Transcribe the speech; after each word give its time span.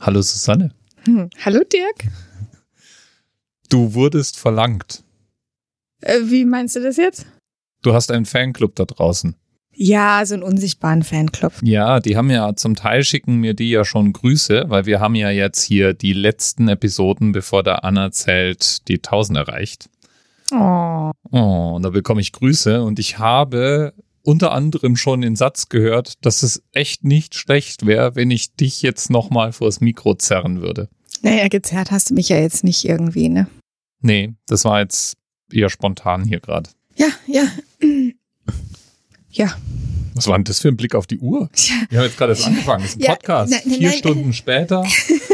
Hallo 0.00 0.22
Susanne. 0.22 0.70
Hm. 1.04 1.28
Hallo 1.44 1.60
Dirk. 1.70 2.10
Du 3.68 3.92
wurdest 3.92 4.38
verlangt. 4.38 5.04
Äh, 6.00 6.20
wie 6.24 6.46
meinst 6.46 6.74
du 6.74 6.80
das 6.80 6.96
jetzt? 6.96 7.26
Du 7.82 7.92
hast 7.92 8.10
einen 8.10 8.24
Fanclub 8.24 8.74
da 8.76 8.86
draußen. 8.86 9.36
Ja, 9.74 10.24
so 10.24 10.34
einen 10.34 10.42
unsichtbaren 10.42 11.02
Fanclub. 11.02 11.52
Ja, 11.62 12.00
die 12.00 12.16
haben 12.16 12.30
ja 12.30 12.56
zum 12.56 12.76
Teil 12.76 13.04
schicken 13.04 13.36
mir 13.36 13.52
die 13.52 13.70
ja 13.70 13.84
schon 13.84 14.14
Grüße, 14.14 14.64
weil 14.68 14.86
wir 14.86 15.00
haben 15.00 15.14
ja 15.14 15.30
jetzt 15.30 15.62
hier 15.62 15.92
die 15.92 16.14
letzten 16.14 16.68
Episoden, 16.68 17.32
bevor 17.32 17.62
der 17.62 17.84
Anna 17.84 18.10
zählt, 18.10 18.88
die 18.88 18.96
1000 18.96 19.38
erreicht. 19.38 19.90
Oh. 20.50 21.10
Oh, 21.30 21.72
und 21.76 21.82
da 21.82 21.90
bekomme 21.90 22.22
ich 22.22 22.32
Grüße 22.32 22.82
und 22.82 22.98
ich 22.98 23.18
habe 23.18 23.92
unter 24.22 24.52
anderem 24.52 24.96
schon 24.96 25.20
den 25.22 25.36
Satz 25.36 25.68
gehört, 25.68 26.24
dass 26.24 26.42
es 26.42 26.62
echt 26.72 27.04
nicht 27.04 27.34
schlecht 27.34 27.86
wäre, 27.86 28.14
wenn 28.16 28.30
ich 28.30 28.54
dich 28.54 28.82
jetzt 28.82 29.10
nochmal 29.10 29.52
vors 29.52 29.80
Mikro 29.80 30.14
zerren 30.14 30.60
würde. 30.62 30.88
Naja, 31.22 31.48
gezerrt 31.48 31.90
hast 31.90 32.10
du 32.10 32.14
mich 32.14 32.28
ja 32.28 32.38
jetzt 32.38 32.64
nicht 32.64 32.84
irgendwie, 32.84 33.28
ne? 33.28 33.46
Nee, 34.00 34.32
das 34.46 34.64
war 34.64 34.80
jetzt 34.80 35.16
eher 35.52 35.68
spontan 35.70 36.24
hier 36.24 36.40
gerade. 36.40 36.70
Ja, 36.96 37.08
ja. 37.26 37.44
Ja. 39.32 39.54
Was 40.14 40.26
war 40.26 40.36
denn 40.36 40.44
das 40.44 40.58
für 40.58 40.66
ein 40.68 40.76
Blick 40.76 40.94
auf 40.96 41.06
die 41.06 41.18
Uhr? 41.20 41.48
Ja, 41.54 41.74
Wir 41.88 41.98
haben 41.98 42.06
jetzt 42.06 42.18
gerade 42.18 42.32
erst 42.32 42.44
angefangen. 42.46 42.82
Das 42.82 42.90
ist 42.90 42.96
ein 42.96 43.02
Ja, 43.04 43.14
Podcast. 43.14 43.52
nein, 43.52 43.60
nein, 43.64 43.78
Vier 43.78 43.88
nein. 43.90 43.98
Stunden 43.98 44.32
später. 44.32 44.84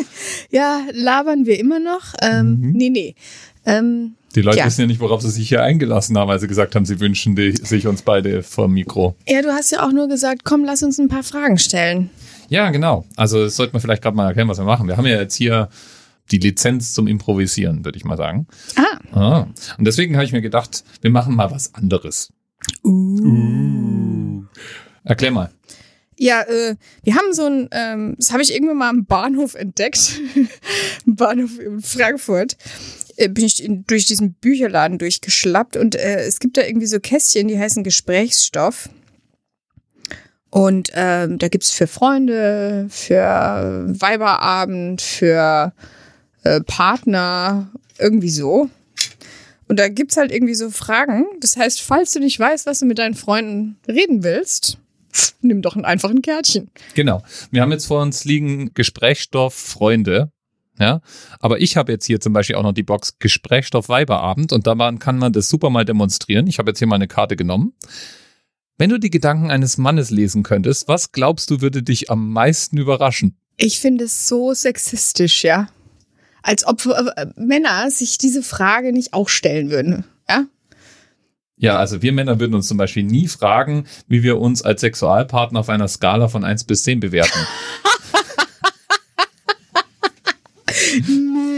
ja 0.51 0.83
labern 0.93 1.47
wir 1.47 1.59
immer 1.59 1.81
noch? 1.81 2.13
Ähm, 2.21 2.59
Mhm. 2.61 2.73
Nee, 2.73 2.91
nee. 2.91 3.15
Ähm, 3.67 4.15
Die 4.35 4.43
Leute 4.43 4.59
Tja. 4.59 4.67
wissen 4.67 4.83
ja 4.83 4.87
nicht, 4.87 5.01
worauf 5.01 5.21
sie 5.23 5.31
sich 5.31 5.49
hier 5.49 5.63
eingelassen 5.63 6.17
haben, 6.17 6.29
weil 6.29 6.39
sie 6.39 6.47
gesagt 6.49 6.75
haben, 6.75 6.87
sie 6.87 7.01
wünschen 7.01 7.37
die, 7.37 7.53
sich 7.53 7.87
uns 7.87 8.03
beide 8.03 8.43
vor 8.43 8.67
dem 8.67 8.75
Mikro. 8.75 9.17
ja, 9.27 9.43
du 9.43 9.49
hast 9.53 9.73
ja 9.73 9.85
auch 9.87 9.93
nur 9.93 10.09
gesagt, 10.09 10.45
komm, 10.45 10.65
lass 10.65 10.83
uns 10.83 10.99
ein 10.99 11.09
paar 11.09 11.23
Fragen 11.23 11.59
stellen. 11.59 12.11
Ja, 12.49 12.71
genau. 12.71 13.05
Also 13.17 13.43
das 13.45 13.57
sollte 13.57 13.73
man 13.73 13.83
vielleicht 13.83 14.03
gerade 14.03 14.17
mal 14.17 14.29
erklären, 14.29 14.49
was 14.49 14.59
wir 14.59 14.65
machen. 14.65 14.87
Wir 14.87 14.97
haben 14.97 15.07
ja 15.07 15.21
jetzt 15.21 15.35
hier 15.35 15.69
die 16.31 16.39
Lizenz 16.39 16.93
zum 16.93 17.09
Improvisieren, 17.09 17.85
würde 17.85 17.99
ich 17.99 18.05
mal 18.05 18.17
sagen. 18.17 18.47
Ah. 18.77 19.19
Ah. 19.19 19.47
Und 19.79 19.85
deswegen 19.85 20.15
habe 20.15 20.25
ich 20.25 20.33
mir 20.33 20.43
gedacht, 20.43 20.85
wir 21.01 21.11
machen 21.11 21.35
mal 21.35 21.51
was 21.51 21.75
anderes. 21.75 22.33
Uh. 22.85 24.45
Erklär 25.05 25.31
mal. 25.31 25.51
Ja, 26.19 26.43
äh, 26.43 26.77
wir 27.03 27.15
haben 27.15 27.33
so 27.33 27.45
ein, 27.45 27.69
ähm, 27.73 28.15
das 28.19 28.33
habe 28.33 28.43
ich 28.43 28.53
irgendwann 28.55 28.79
mal 28.79 28.89
am 28.89 29.05
Bahnhof 29.05 29.55
entdeckt, 29.55 30.21
Bahnhof 31.07 31.59
in 31.59 31.81
Frankfurt. 31.81 32.57
Äh, 33.17 33.29
bin 33.29 33.45
ich 33.45 33.69
durch 33.87 34.07
diesen 34.07 34.35
Bücherladen 34.35 34.99
durchgeschlappt 34.99 35.77
und 35.77 35.95
äh, 35.95 36.21
es 36.21 36.39
gibt 36.39 36.57
da 36.57 36.63
irgendwie 36.63 36.87
so 36.87 37.01
Kästchen, 37.01 37.49
die 37.49 37.59
heißen 37.59 37.85
Gesprächsstoff. 37.85 38.89
Und 40.51 40.91
ähm, 40.95 41.39
da 41.39 41.49
gibt's 41.49 41.71
für 41.71 41.87
Freunde, 41.87 42.87
für 42.89 43.85
Weiberabend, 43.89 45.03
für 45.03 45.73
äh, 46.45 46.61
Partner, 46.63 47.71
irgendwie 47.99 48.31
so. 48.31 48.71
Und 49.69 49.79
da 49.79 49.89
gibt's 49.89 50.17
halt 50.17 50.33
irgendwie 50.33 50.55
so 50.55 50.71
Fragen. 50.71 51.27
Das 51.41 51.57
heißt, 51.57 51.83
falls 51.83 52.13
du 52.13 52.21
nicht 52.21 52.39
weißt, 52.39 52.67
was 52.67 52.79
du 52.79 52.87
mit 52.87 52.99
deinen 52.99 53.15
Freunden 53.15 53.77
reden 53.89 54.23
willst, 54.23 54.79
nimm 55.41 55.63
doch 55.63 55.77
einfach 55.77 56.11
ein 56.11 56.23
Kärtchen. 56.23 56.71
Genau. 56.95 57.23
Wir 57.51 57.63
haben 57.63 57.73
jetzt 57.73 57.87
vor 57.87 58.01
uns 58.01 58.25
liegen 58.25 58.73
Gesprächsstoff 58.75 59.55
Freunde. 59.55 60.31
Ja, 60.79 61.01
aber 61.41 61.61
ich 61.61 61.77
habe 61.77 61.93
jetzt 61.93 62.05
hier 62.05 62.21
zum 62.21 62.33
Beispiel 62.35 62.57
auch 62.57 62.63
noch 62.63 62.73
die 62.75 62.83
Box 62.83 63.19
Gesprächsstoff 63.19 63.89
Weiberabend 63.89 64.53
und 64.53 64.67
da 64.67 64.75
man- 64.75 64.99
kann 64.99 65.17
man 65.19 65.33
das 65.33 65.49
super 65.49 65.71
mal 65.71 65.85
demonstrieren. 65.87 66.47
Ich 66.47 66.59
habe 66.59 66.71
jetzt 66.71 66.79
hier 66.79 66.87
mal 66.89 66.97
eine 66.97 67.09
Karte 67.09 67.35
genommen. 67.37 67.73
Wenn 68.79 68.91
du 68.91 68.99
die 68.99 69.09
Gedanken 69.11 69.51
eines 69.51 69.79
Mannes 69.79 70.11
lesen 70.11 70.43
könntest, 70.43 70.87
was 70.87 71.13
glaubst 71.13 71.51
du 71.51 71.63
würde 71.63 71.83
dich 71.83 72.11
am 72.11 72.31
meisten 72.31 72.77
überraschen? 72.77 73.37
Ich 73.57 73.81
finde 73.81 74.05
es 74.05 74.29
so 74.29 74.53
sexistisch, 74.53 75.45
ja. 75.45 75.69
Als 76.43 76.67
ob 76.67 76.85
äh, 76.85 77.27
Männer 77.37 77.91
sich 77.91 78.19
diese 78.19 78.43
Frage 78.43 78.93
nicht 78.93 79.15
auch 79.15 79.31
stellen 79.31 79.71
würden. 79.71 80.05
Ja? 80.29 80.45
Ja, 81.57 81.79
also 81.79 82.03
wir 82.03 82.13
Männer 82.13 82.39
würden 82.39 82.55
uns 82.55 82.69
zum 82.69 82.77
Beispiel 82.77 83.03
nie 83.03 83.29
fragen, 83.29 83.87
wie 84.09 84.23
wir 84.23 84.39
uns 84.39 84.61
als 84.61 84.83
Sexualpartner 84.83 85.61
auf 85.61 85.71
einer 85.71 85.89
Skala 85.89 86.29
von 86.29 86.45
1 86.45 86.65
bis 86.65 86.83
10 86.83 87.01
bewerten. 87.01 87.39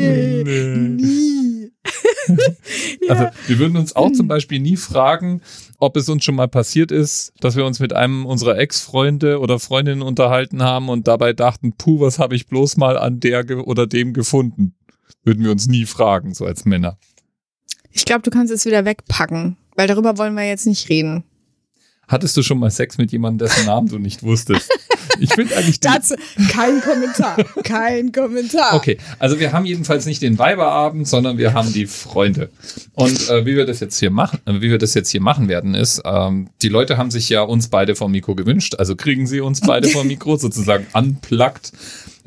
Nee, 0.01 0.45
nie. 0.89 1.73
Also 3.09 3.29
wir 3.47 3.59
würden 3.59 3.77
uns 3.77 3.97
auch 3.97 4.13
zum 4.13 4.29
Beispiel 4.29 4.61
nie 4.61 4.77
fragen, 4.77 5.41
ob 5.79 5.97
es 5.97 6.09
uns 6.09 6.25
schon 6.25 6.35
mal 6.35 6.49
passiert 6.49 6.91
ist, 6.91 7.33
dass 7.41 7.57
wir 7.57 7.65
uns 7.65 7.81
mit 7.81 7.93
einem 7.93 8.27
unserer 8.27 8.59
Ex-Freunde 8.59 9.41
oder 9.41 9.59
Freundinnen 9.59 10.03
unterhalten 10.03 10.63
haben 10.63 10.89
und 10.89 11.09
dabei 11.09 11.33
dachten, 11.33 11.75
puh, 11.77 12.01
was 12.01 12.19
habe 12.19 12.37
ich 12.37 12.47
bloß 12.47 12.77
mal 12.77 12.99
an 12.99 13.21
der 13.21 13.67
oder 13.67 13.87
dem 13.87 14.13
gefunden? 14.13 14.75
Würden 15.25 15.45
wir 15.45 15.51
uns 15.51 15.67
nie 15.67 15.87
fragen, 15.87 16.35
so 16.35 16.45
als 16.45 16.65
Männer. 16.65 16.99
Ich 17.91 18.05
glaube, 18.05 18.23
du 18.23 18.31
kannst 18.31 18.53
es 18.53 18.67
wieder 18.67 18.85
wegpacken, 18.85 19.57
weil 19.75 19.89
darüber 19.89 20.19
wollen 20.19 20.35
wir 20.35 20.47
jetzt 20.47 20.67
nicht 20.67 20.89
reden. 20.89 21.25
Hattest 22.07 22.37
du 22.37 22.43
schon 22.43 22.59
mal 22.59 22.71
Sex 22.71 22.99
mit 22.99 23.13
jemandem, 23.13 23.47
dessen 23.47 23.67
Namen 23.67 23.89
du 23.89 23.99
nicht 23.99 24.23
wusstest? 24.23 24.71
Ich 25.21 25.33
finde 25.35 25.57
eigentlich 25.57 25.81
Dazu 25.81 26.15
kein 26.51 26.81
Kommentar. 26.81 27.37
Kein 27.65 28.13
Kommentar. 28.13 28.75
Okay, 28.75 28.99
also 29.19 29.39
wir 29.39 29.53
haben 29.53 29.67
jedenfalls 29.67 30.07
nicht 30.07 30.23
den 30.23 30.39
Weiberabend, 30.39 31.07
sondern 31.09 31.39
wir 31.39 31.53
haben 31.53 31.73
die 31.73 31.87
Freunde. 31.87 32.51
Und 32.95 33.29
äh, 33.29 33.47
wie 33.47 33.57
wir 33.57 33.67
das 33.67 33.81
jetzt 33.81 33.99
hier 33.99 34.11
machen, 34.11 34.41
äh, 34.47 34.55
wie 34.61 34.71
wir 34.71 34.79
das 34.79 34.95
jetzt 34.95 35.11
hier 35.11 35.21
machen 35.21 35.49
werden, 35.49 35.75
ist, 35.75 36.03
ähm, 36.05 36.49
die 36.63 36.69
Leute 36.69 36.97
haben 36.97 37.11
sich 37.11 37.29
ja 37.29 37.43
uns 37.43 37.69
beide 37.69 37.95
vom 37.95 38.13
Mikro 38.13 38.35
gewünscht, 38.35 38.77
also 38.79 38.97
kriegen 38.97 39.27
sie 39.27 39.41
uns 39.41 39.61
beide 39.61 39.89
vom 39.89 40.07
Mikro 40.07 40.37
sozusagen 40.37 40.87
unplugged. 40.93 41.73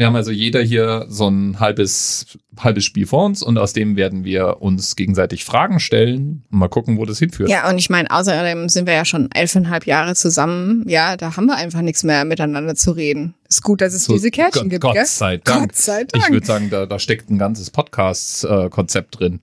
Wir 0.01 0.07
haben 0.07 0.15
also 0.15 0.31
jeder 0.31 0.63
hier 0.63 1.05
so 1.09 1.27
ein 1.27 1.59
halbes, 1.59 2.25
halbes 2.57 2.85
Spiel 2.85 3.05
vor 3.05 3.23
uns 3.23 3.43
und 3.43 3.59
aus 3.59 3.73
dem 3.73 3.95
werden 3.95 4.23
wir 4.23 4.59
uns 4.59 4.95
gegenseitig 4.95 5.45
Fragen 5.45 5.79
stellen 5.79 6.43
und 6.51 6.57
mal 6.57 6.69
gucken, 6.69 6.97
wo 6.97 7.05
das 7.05 7.19
hinführt. 7.19 7.51
Ja, 7.51 7.69
und 7.69 7.77
ich 7.77 7.91
meine, 7.91 8.09
außerdem 8.09 8.67
sind 8.67 8.87
wir 8.87 8.95
ja 8.95 9.05
schon 9.05 9.29
elfeinhalb 9.31 9.85
Jahre 9.85 10.15
zusammen. 10.15 10.85
Ja, 10.87 11.17
da 11.17 11.37
haben 11.37 11.45
wir 11.45 11.55
einfach 11.55 11.81
nichts 11.81 12.01
mehr 12.01 12.25
miteinander 12.25 12.73
zu 12.73 12.93
reden. 12.93 13.35
Ist 13.47 13.61
gut, 13.61 13.81
dass 13.81 13.93
es 13.93 14.05
So, 14.05 14.13
diese 14.13 14.31
Kärtchen 14.31 14.63
Gott, 14.63 14.71
gibt, 14.71 14.81
Gott 14.81 15.05
sei 15.05 15.37
Dank. 15.37 15.67
Gott 15.67 15.75
sei 15.75 16.05
Dank. 16.05 16.25
Ich 16.25 16.33
würde 16.33 16.47
sagen, 16.47 16.71
da, 16.71 16.87
da 16.87 16.97
steckt 16.97 17.29
ein 17.29 17.37
ganzes 17.37 17.69
Podcast-Konzept 17.69 19.19
drin. 19.19 19.41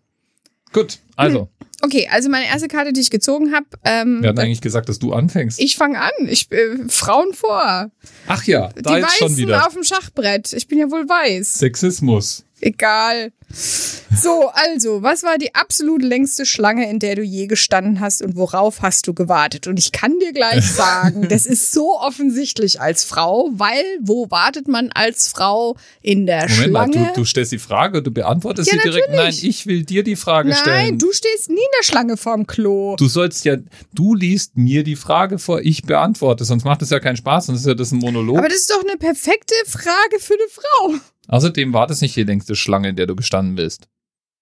Gut, 0.72 0.98
also, 1.16 1.48
Okay, 1.80 2.08
also 2.10 2.28
meine 2.28 2.46
erste 2.46 2.66
Karte, 2.66 2.92
die 2.92 3.00
ich 3.00 3.10
gezogen 3.10 3.54
habe, 3.54 3.66
ähm, 3.84 4.20
wir 4.20 4.30
hatten 4.30 4.40
eigentlich 4.40 4.60
gesagt, 4.60 4.88
dass 4.88 4.98
du 4.98 5.12
anfängst. 5.12 5.60
ich 5.60 5.76
fange 5.76 6.00
an. 6.00 6.10
Ich 6.26 6.50
äh, 6.50 6.76
Frauen 6.88 7.32
vor. 7.34 7.90
Ach 8.26 8.44
ja, 8.44 8.70
da 8.74 8.94
die 8.94 9.00
jetzt 9.00 9.18
schon 9.18 9.28
Weißen 9.28 9.36
wieder. 9.36 9.64
auf 9.66 9.74
dem 9.74 9.84
Schachbrett. 9.84 10.52
Ich 10.52 10.66
bin 10.66 10.78
ja 10.78 10.90
wohl 10.90 11.08
weiß. 11.08 11.58
Sexismus. 11.58 12.44
Egal. 12.60 13.32
So, 13.50 14.50
also, 14.52 15.02
was 15.02 15.22
war 15.22 15.38
die 15.38 15.54
absolut 15.54 16.02
längste 16.02 16.44
Schlange, 16.44 16.91
in 16.91 16.98
der 16.98 17.14
du 17.16 17.22
je 17.22 17.46
gestanden 17.46 18.00
hast 18.00 18.20
und 18.20 18.36
worauf 18.36 18.82
hast 18.82 19.06
du 19.06 19.14
gewartet? 19.14 19.66
Und 19.66 19.78
ich 19.78 19.92
kann 19.92 20.19
dir 20.19 20.32
gleich 20.32 20.64
sagen, 20.72 21.28
das 21.28 21.47
ist 21.47 21.72
so 21.72 21.98
offensichtlich 21.98 22.80
als 22.80 23.04
Frau, 23.04 23.48
weil 23.52 23.84
wo 24.00 24.30
wartet 24.30 24.66
man 24.68 24.91
als 24.92 25.28
Frau 25.28 25.76
in 26.02 26.26
der 26.26 26.48
Moment 26.48 26.72
mal, 26.72 26.92
Schlange? 26.92 27.10
du, 27.14 27.20
du 27.20 27.24
stellst 27.24 27.52
die 27.52 27.58
Frage, 27.58 28.02
du 28.02 28.10
beantwortest 28.10 28.70
Ja, 28.70 28.78
sie 28.82 28.88
direkt. 28.91 29.08
natürlich. 29.10 29.42
Nein, 29.42 29.50
ich 29.50 29.66
will 29.66 29.84
dir 29.84 30.02
die 30.02 30.16
Frage 30.16 30.48
Nein, 30.50 30.58
stellen. 30.58 30.98
du 30.98 31.12
stehst 31.12 31.48
nie 31.48 31.54
in 31.56 31.72
der 31.78 31.84
Schlange 31.84 32.16
vorm 32.16 32.47
Klo. 32.47 32.97
Du 32.97 33.08
sollst 33.08 33.44
ja, 33.44 33.56
du 33.94 34.14
liest 34.14 34.56
mir 34.56 34.84
die 34.84 34.97
Frage 34.97 35.38
vor, 35.38 35.60
ich 35.60 35.84
beantworte, 35.84 36.44
sonst 36.44 36.64
macht 36.64 36.82
es 36.82 36.91
ja 36.91 36.98
keinen 37.00 37.16
Spaß, 37.16 37.47
sonst 37.47 37.60
ist 37.60 37.66
ja 37.66 37.74
das 37.74 37.92
ein 37.92 37.98
Monolog. 37.98 38.38
Aber 38.38 38.48
das 38.48 38.58
ist 38.58 38.70
doch 38.70 38.82
eine 38.86 38.97
perfekte 38.98 39.54
Frage 39.66 40.18
für 40.18 40.34
eine 40.34 40.48
Frau. 40.50 40.94
Außerdem 41.28 41.72
war 41.72 41.87
das 41.87 42.00
nicht 42.00 42.16
die 42.16 42.25
längste 42.25 42.56
Schlange, 42.56 42.89
in 42.89 42.97
der 42.97 43.06
du 43.06 43.15
gestanden 43.15 43.55
bist. 43.55 43.87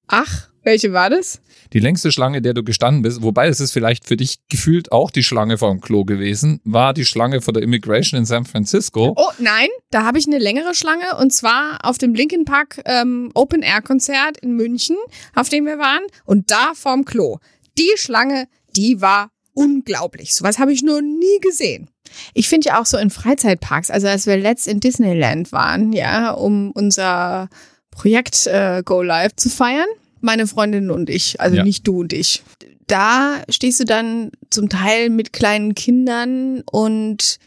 Ach, 0.09 0.49
welche 0.63 0.93
war 0.93 1.11
das? 1.11 1.41
Die 1.73 1.81
längste 1.81 2.13
Schlange, 2.13 2.39
in 2.39 2.43
der 2.43 2.55
du 2.55 2.63
gestanden 2.63 3.03
bist, 3.03 3.23
wobei 3.23 3.49
es 3.49 3.61
ist 3.61 3.73
vielleicht 3.73 4.07
für 4.07 4.17
dich 4.17 4.39
gefühlt 4.49 4.93
auch 4.93 5.11
die 5.11 5.25
Schlange 5.25 5.59
vor 5.59 5.71
dem 5.71 5.81
Klo 5.81 6.05
gewesen, 6.05 6.61
war 6.65 6.95
die 6.95 7.05
Schlange 7.05 7.41
vor 7.41 7.53
der 7.53 7.63
Immigration 7.63 8.19
in 8.19 8.25
San 8.25 8.45
Francisco. 8.45 9.15
Oh, 9.17 9.31
nein, 9.39 9.69
da 9.91 10.05
habe 10.05 10.19
ich 10.19 10.27
eine 10.27 10.39
längere 10.39 10.75
Schlange 10.75 11.17
und 11.19 11.33
zwar 11.33 11.85
auf 11.85 11.99
dem 11.99 12.15
Linkin 12.15 12.45
Park 12.45 12.81
ähm, 12.85 13.31
Open 13.35 13.63
Air 13.63 13.83
Konzert 13.83 14.39
in 14.39 14.55
München, 14.55 14.97
auf 15.35 15.49
dem 15.49 15.67
wir 15.67 15.79
waren 15.79 16.03
und 16.25 16.51
da 16.51 16.73
vorm 16.75 17.05
Klo. 17.05 17.39
Die 17.79 17.93
Schlange, 17.97 18.47
die 18.77 19.01
war 19.01 19.31
unglaublich. 19.57 20.35
Sowas 20.35 20.59
habe 20.59 20.73
ich 20.73 20.83
noch 20.83 21.01
nie 21.01 21.41
gesehen. 21.41 21.89
Ich 22.35 22.49
finde 22.49 22.69
ja 22.69 22.81
auch 22.81 22.87
so 22.87 22.97
in 22.99 23.11
Freizeitparks, 23.11 23.91
also 23.91 24.07
als 24.07 24.27
wir 24.27 24.37
letzt 24.37 24.69
in 24.69 24.79
Disneyland 24.81 25.51
waren, 25.53 25.93
ja, 25.93 26.31
um 26.31 26.71
unser 26.73 27.49
Projekt 27.91 28.47
äh, 28.47 28.83
Go 28.85 29.03
Live 29.03 29.35
zu 29.37 29.49
feiern, 29.49 29.89
meine 30.21 30.47
Freundin 30.47 30.91
und 30.91 31.11
ich, 31.11 31.41
also 31.41 31.57
Ja. 31.57 31.65
nicht 31.65 31.87
du 31.87 32.01
und 32.01 32.13
ich. 32.13 32.43
Da 32.87 33.43
stehst 33.49 33.81
du 33.81 33.85
dann 33.85 34.31
zum 34.51 34.69
Teil 34.69 35.11
mit 35.11 35.33
kleinen 35.33 35.75
Kindern 35.75 36.63
und 36.71 37.39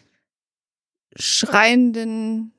schreienden 1.16 2.52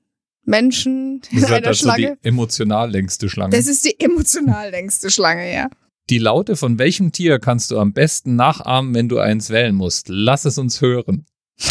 Menschen 0.44 1.20
Das 1.20 1.31
in 1.32 1.38
ist 1.38 1.50
halt 1.50 1.58
einer 1.64 1.69
also 1.69 1.91
die 1.93 2.02
Schlange. 2.02 2.19
emotional 2.23 2.91
längste 2.91 3.29
Schlange. 3.29 3.56
Das 3.56 3.67
ist 3.67 3.85
die 3.85 3.99
emotional 4.00 4.70
längste 4.70 5.11
Schlange, 5.11 5.52
ja. 5.52 5.69
Die 6.11 6.19
Laute 6.19 6.57
von 6.57 6.79
welchem 6.79 7.12
Tier 7.12 7.39
kannst 7.39 7.71
du 7.71 7.79
am 7.79 7.93
besten 7.93 8.35
nachahmen, 8.35 8.95
wenn 8.95 9.09
du 9.09 9.19
eins 9.19 9.51
wählen 9.51 9.77
musst? 9.77 10.09
Lass 10.09 10.45
es 10.45 10.59
uns 10.59 10.81
hören. 10.81 11.27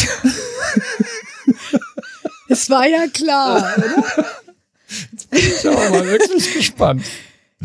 Das 2.48 2.68
war 2.68 2.84
ja 2.84 3.06
klar, 3.06 3.76
oder? 3.78 5.90
mal 5.90 6.04
wirklich 6.04 6.52
gespannt. 6.54 7.04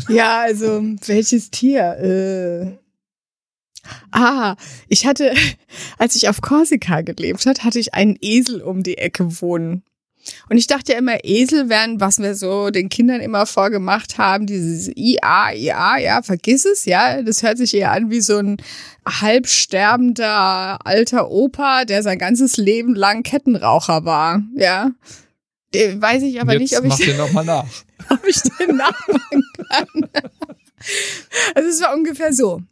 Ja, 0.08 0.42
also 0.42 0.80
welches 1.06 1.50
Tier? 1.50 1.98
Äh. 1.98 2.78
Ah, 4.12 4.54
ich 4.86 5.06
hatte, 5.06 5.34
als 5.98 6.14
ich 6.14 6.28
auf 6.28 6.40
Korsika 6.40 7.00
gelebt 7.00 7.46
hat, 7.46 7.64
hatte 7.64 7.80
ich 7.80 7.94
einen 7.94 8.16
Esel 8.20 8.62
um 8.62 8.84
die 8.84 8.98
Ecke 8.98 9.42
wohnen. 9.42 9.82
Und 10.48 10.56
ich 10.56 10.66
dachte 10.66 10.92
ja 10.92 10.98
immer, 10.98 11.24
Esel 11.24 11.68
wären, 11.68 12.00
was 12.00 12.18
wir 12.18 12.34
so 12.34 12.70
den 12.70 12.88
Kindern 12.88 13.20
immer 13.20 13.46
vorgemacht 13.46 14.18
haben, 14.18 14.46
dieses 14.46 14.88
IA, 14.96 15.52
IA, 15.54 15.98
ja, 15.98 16.22
vergiss 16.22 16.64
es, 16.64 16.84
ja. 16.84 17.22
Das 17.22 17.42
hört 17.42 17.58
sich 17.58 17.74
eher 17.74 17.92
an 17.92 18.10
wie 18.10 18.20
so 18.20 18.38
ein 18.38 18.56
halbsterbender 19.06 20.78
alter 20.84 21.30
Opa, 21.30 21.84
der 21.84 22.02
sein 22.02 22.18
ganzes 22.18 22.56
Leben 22.56 22.94
lang 22.94 23.22
Kettenraucher 23.22 24.04
war, 24.04 24.42
ja. 24.54 24.90
Den 25.74 26.00
weiß 26.00 26.22
ich 26.22 26.40
aber 26.40 26.52
Jetzt 26.52 26.60
nicht, 26.60 26.78
ob 26.78 26.84
ich, 26.84 26.96
den 26.96 27.16
noch 27.18 27.32
mal 27.32 27.44
nach. 27.44 27.66
ob 28.08 28.26
ich 28.26 28.40
den 28.42 28.76
nachmachen 28.76 29.42
kann. 29.68 29.86
Also 31.54 31.68
es 31.68 31.80
war 31.80 31.94
ungefähr 31.94 32.32
so. 32.32 32.62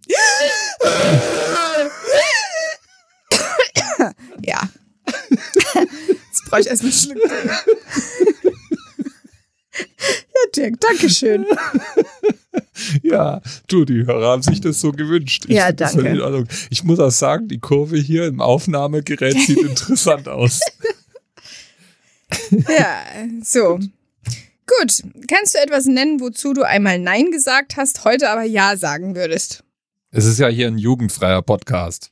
ja. 4.43 4.61
Brauche 6.55 6.61
ich 6.61 6.67
erstmal 6.69 6.93
einen 6.93 7.01
Schluck. 7.01 7.19
Ja, 9.77 10.51
Dirk, 10.55 10.81
danke 10.81 11.11
schön. 11.11 11.47
Ja, 13.03 13.41
du, 13.69 13.85
die 13.85 14.05
Hörer 14.07 14.29
haben 14.33 14.43
sich 14.43 14.61
das 14.61 14.81
so 14.81 14.93
gewünscht. 14.93 15.45
Ich 15.49 15.57
Ja, 15.57 15.73
danke. 15.73 15.95
völlig 15.97 16.13
in 16.13 16.21
Ordnung. 16.21 16.47
Ich 16.71 16.85
muss 16.85 16.99
auch 17.01 17.11
sagen, 17.11 17.49
die 17.49 17.59
Kurve 17.59 17.97
hier 17.97 18.27
im 18.27 18.41
Aufnahmegerät 18.41 19.37
sieht 19.41 19.59
interessant 19.63 20.29
aus. 20.29 20.61
Ja, 22.51 23.05
so. 23.43 23.79
Gut. 23.79 25.03
Kannst 25.29 25.55
du 25.55 25.59
etwas 25.59 25.87
nennen, 25.87 26.21
wozu 26.21 26.53
du 26.53 26.63
einmal 26.63 26.99
Nein 26.99 27.31
gesagt 27.31 27.77
hast, 27.77 28.05
heute 28.05 28.29
aber 28.31 28.43
Ja 28.45 28.77
sagen 28.77 29.15
würdest? 29.17 29.65
Es 30.11 30.25
ist 30.25 30.39
ja 30.39 30.49
hier 30.49 30.67
ein 30.69 30.79
jugendfreier 30.79 31.43
Podcast. 31.43 32.11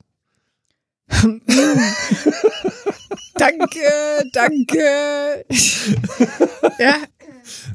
Danke, 3.35 4.29
danke. 4.31 5.45
ja, 6.79 6.95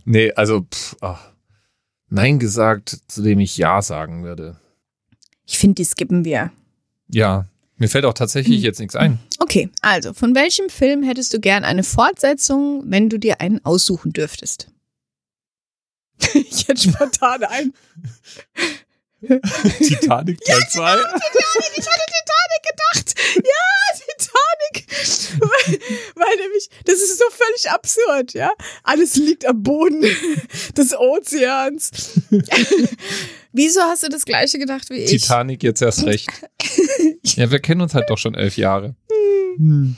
Nee, 0.04 0.32
also, 0.32 0.62
pff, 0.62 0.96
ach, 1.00 1.32
Nein 2.10 2.38
gesagt, 2.38 2.96
zu 3.08 3.22
dem 3.22 3.38
ich 3.40 3.56
Ja 3.58 3.82
sagen 3.82 4.24
würde. 4.24 4.58
ich 5.44 5.58
finde, 5.58 5.74
die 5.76 5.84
skippen 5.84 6.24
wir. 6.24 6.50
Ja, 7.08 7.46
mir 7.76 7.88
fällt 7.88 8.04
auch 8.06 8.10
Hm. 8.10 8.16
tatsächlich 8.16 8.62
jetzt 8.62 8.78
nichts 8.80 8.96
ein. 8.96 9.18
Okay, 9.40 9.68
also 9.82 10.14
von 10.14 10.34
welchem 10.34 10.68
Film 10.70 11.02
hättest 11.02 11.32
du 11.34 11.40
gern 11.40 11.64
eine 11.64 11.84
Fortsetzung, 11.84 12.82
wenn 12.86 13.08
du 13.10 13.18
dir 13.18 13.40
einen 13.40 13.64
aussuchen 13.64 14.12
dürftest? 14.12 14.68
ich 16.34 16.66
hätte 16.66 16.80
spontan 16.90 17.44
ein. 17.44 17.74
Titanic 19.20 20.40
Teil 20.44 20.62
2? 20.70 20.94
Ich 20.94 20.96
hatte 20.96 21.74
Titanic 21.74 22.62
gedacht. 22.62 23.14
Ja, 23.36 23.96
Titanic. 23.96 24.47
Weil, 25.40 25.78
weil 26.14 26.36
nämlich, 26.36 26.68
das 26.84 26.96
ist 26.96 27.18
so 27.18 27.24
völlig 27.30 27.70
absurd, 27.70 28.32
ja. 28.34 28.50
Alles 28.82 29.16
liegt 29.16 29.46
am 29.46 29.62
Boden 29.62 30.02
des 30.76 30.96
Ozeans. 30.96 32.20
Wieso 33.52 33.80
hast 33.82 34.02
du 34.02 34.08
das 34.08 34.24
gleiche 34.24 34.58
gedacht 34.58 34.90
wie 34.90 34.98
ich? 34.98 35.10
Titanic 35.10 35.62
jetzt 35.62 35.82
erst 35.82 36.04
recht. 36.04 36.28
Ja, 37.22 37.50
wir 37.50 37.60
kennen 37.60 37.80
uns 37.80 37.94
halt 37.94 38.10
doch 38.10 38.18
schon 38.18 38.34
elf 38.34 38.56
Jahre. 38.56 38.94
Hm. 39.56 39.96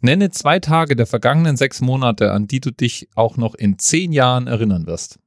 Nenne 0.00 0.30
zwei 0.30 0.58
Tage 0.58 0.96
der 0.96 1.06
vergangenen 1.06 1.56
sechs 1.56 1.80
Monate, 1.80 2.32
an 2.32 2.46
die 2.46 2.60
du 2.60 2.70
dich 2.70 3.08
auch 3.14 3.36
noch 3.36 3.54
in 3.54 3.78
zehn 3.78 4.12
Jahren 4.12 4.46
erinnern 4.46 4.86
wirst. 4.86 5.18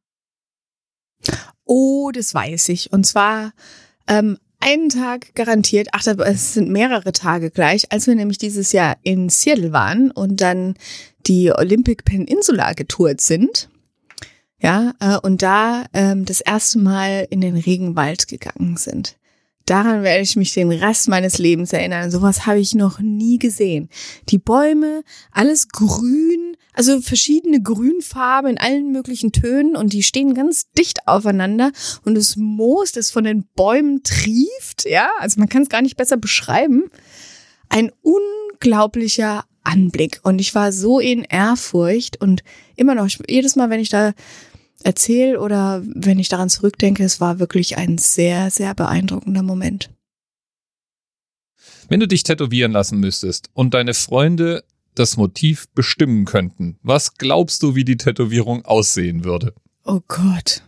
Oh, 1.66 2.12
das 2.12 2.34
weiß 2.34 2.70
ich. 2.70 2.94
Und 2.94 3.06
zwar 3.06 3.54
ähm, 4.08 4.38
einen 4.60 4.90
Tag 4.90 5.34
garantiert, 5.36 5.90
ach, 5.92 6.06
es 6.08 6.54
sind 6.54 6.70
mehrere 6.70 7.12
Tage 7.12 7.52
gleich, 7.52 7.92
als 7.92 8.08
wir 8.08 8.16
nämlich 8.16 8.38
dieses 8.38 8.72
Jahr 8.72 8.98
in 9.04 9.30
Seattle 9.30 9.72
waren 9.72 10.12
und 10.12 10.42
dann 10.42 10.76
die 11.28 11.52
Olympic 11.52 12.04
Peninsula 12.04 12.74
getourt 12.74 13.22
sind. 13.22 13.70
Ja, 14.60 14.94
äh, 15.00 15.18
und 15.18 15.44
da 15.44 15.86
ähm, 15.94 16.26
das 16.26 16.42
erste 16.42 16.80
Mal 16.80 17.28
in 17.30 17.42
den 17.42 17.56
Regenwald 17.56 18.28
gegangen 18.28 18.78
sind. 18.78 19.18
Daran 19.68 20.02
werde 20.02 20.24
ich 20.24 20.38
mich 20.38 20.54
den 20.54 20.72
Rest 20.72 21.10
meines 21.10 21.38
Lebens 21.38 21.74
erinnern. 21.74 22.10
Sowas 22.10 22.46
habe 22.46 22.60
ich 22.60 22.74
noch 22.74 23.00
nie 23.00 23.38
gesehen. 23.38 23.90
Die 24.30 24.38
Bäume, 24.38 25.04
alles 25.32 25.68
grün, 25.68 26.47
also 26.78 27.02
verschiedene 27.02 27.60
Grünfarben 27.60 28.52
in 28.52 28.58
allen 28.60 28.92
möglichen 28.92 29.32
Tönen 29.32 29.76
und 29.76 29.94
die 29.94 30.04
stehen 30.04 30.36
ganz 30.36 30.70
dicht 30.78 31.08
aufeinander 31.08 31.72
und 32.06 32.14
das 32.14 32.36
Moos, 32.36 32.92
das 32.92 33.10
von 33.10 33.24
den 33.24 33.48
Bäumen 33.56 34.04
trieft, 34.04 34.86
ja, 34.86 35.10
also 35.18 35.40
man 35.40 35.50
kann 35.50 35.64
es 35.64 35.70
gar 35.70 35.82
nicht 35.82 35.98
besser 35.98 36.18
beschreiben. 36.18 36.84
Ein 37.68 37.92
unglaublicher 38.04 39.46
Anblick 39.64 40.20
und 40.22 40.40
ich 40.40 40.54
war 40.54 40.72
so 40.72 41.00
in 41.00 41.24
Ehrfurcht 41.24 42.22
und 42.22 42.44
immer 42.76 42.94
noch, 42.94 43.08
ich, 43.08 43.18
jedes 43.28 43.56
Mal, 43.56 43.72
wenn 43.72 43.80
ich 43.80 43.90
da 43.90 44.14
erzähle 44.84 45.40
oder 45.40 45.82
wenn 45.84 46.20
ich 46.20 46.30
daran 46.30 46.50
zurückdenke, 46.50 47.04
es 47.04 47.20
war 47.20 47.40
wirklich 47.40 47.78
ein 47.80 47.98
sehr, 47.98 48.52
sehr 48.52 48.76
beeindruckender 48.76 49.42
Moment. 49.42 49.90
Wenn 51.90 52.00
du 52.00 52.08
dich 52.08 52.22
tätowieren 52.22 52.72
lassen 52.72 53.00
müsstest 53.00 53.50
und 53.54 53.74
deine 53.74 53.96
Freunde 53.96 54.64
das 55.00 55.18
Motiv 55.18 55.68
bestimmen 55.70 56.26
könnten, 56.26 56.78
was 56.84 57.16
glaubst 57.16 57.64
du, 57.64 57.76
wie 57.76 57.86
die 57.86 57.98
Tätowierung 57.98 58.66
aussehen 58.66 59.24
würde? 59.24 59.54
Oh 59.84 60.02
Gott. 60.08 60.64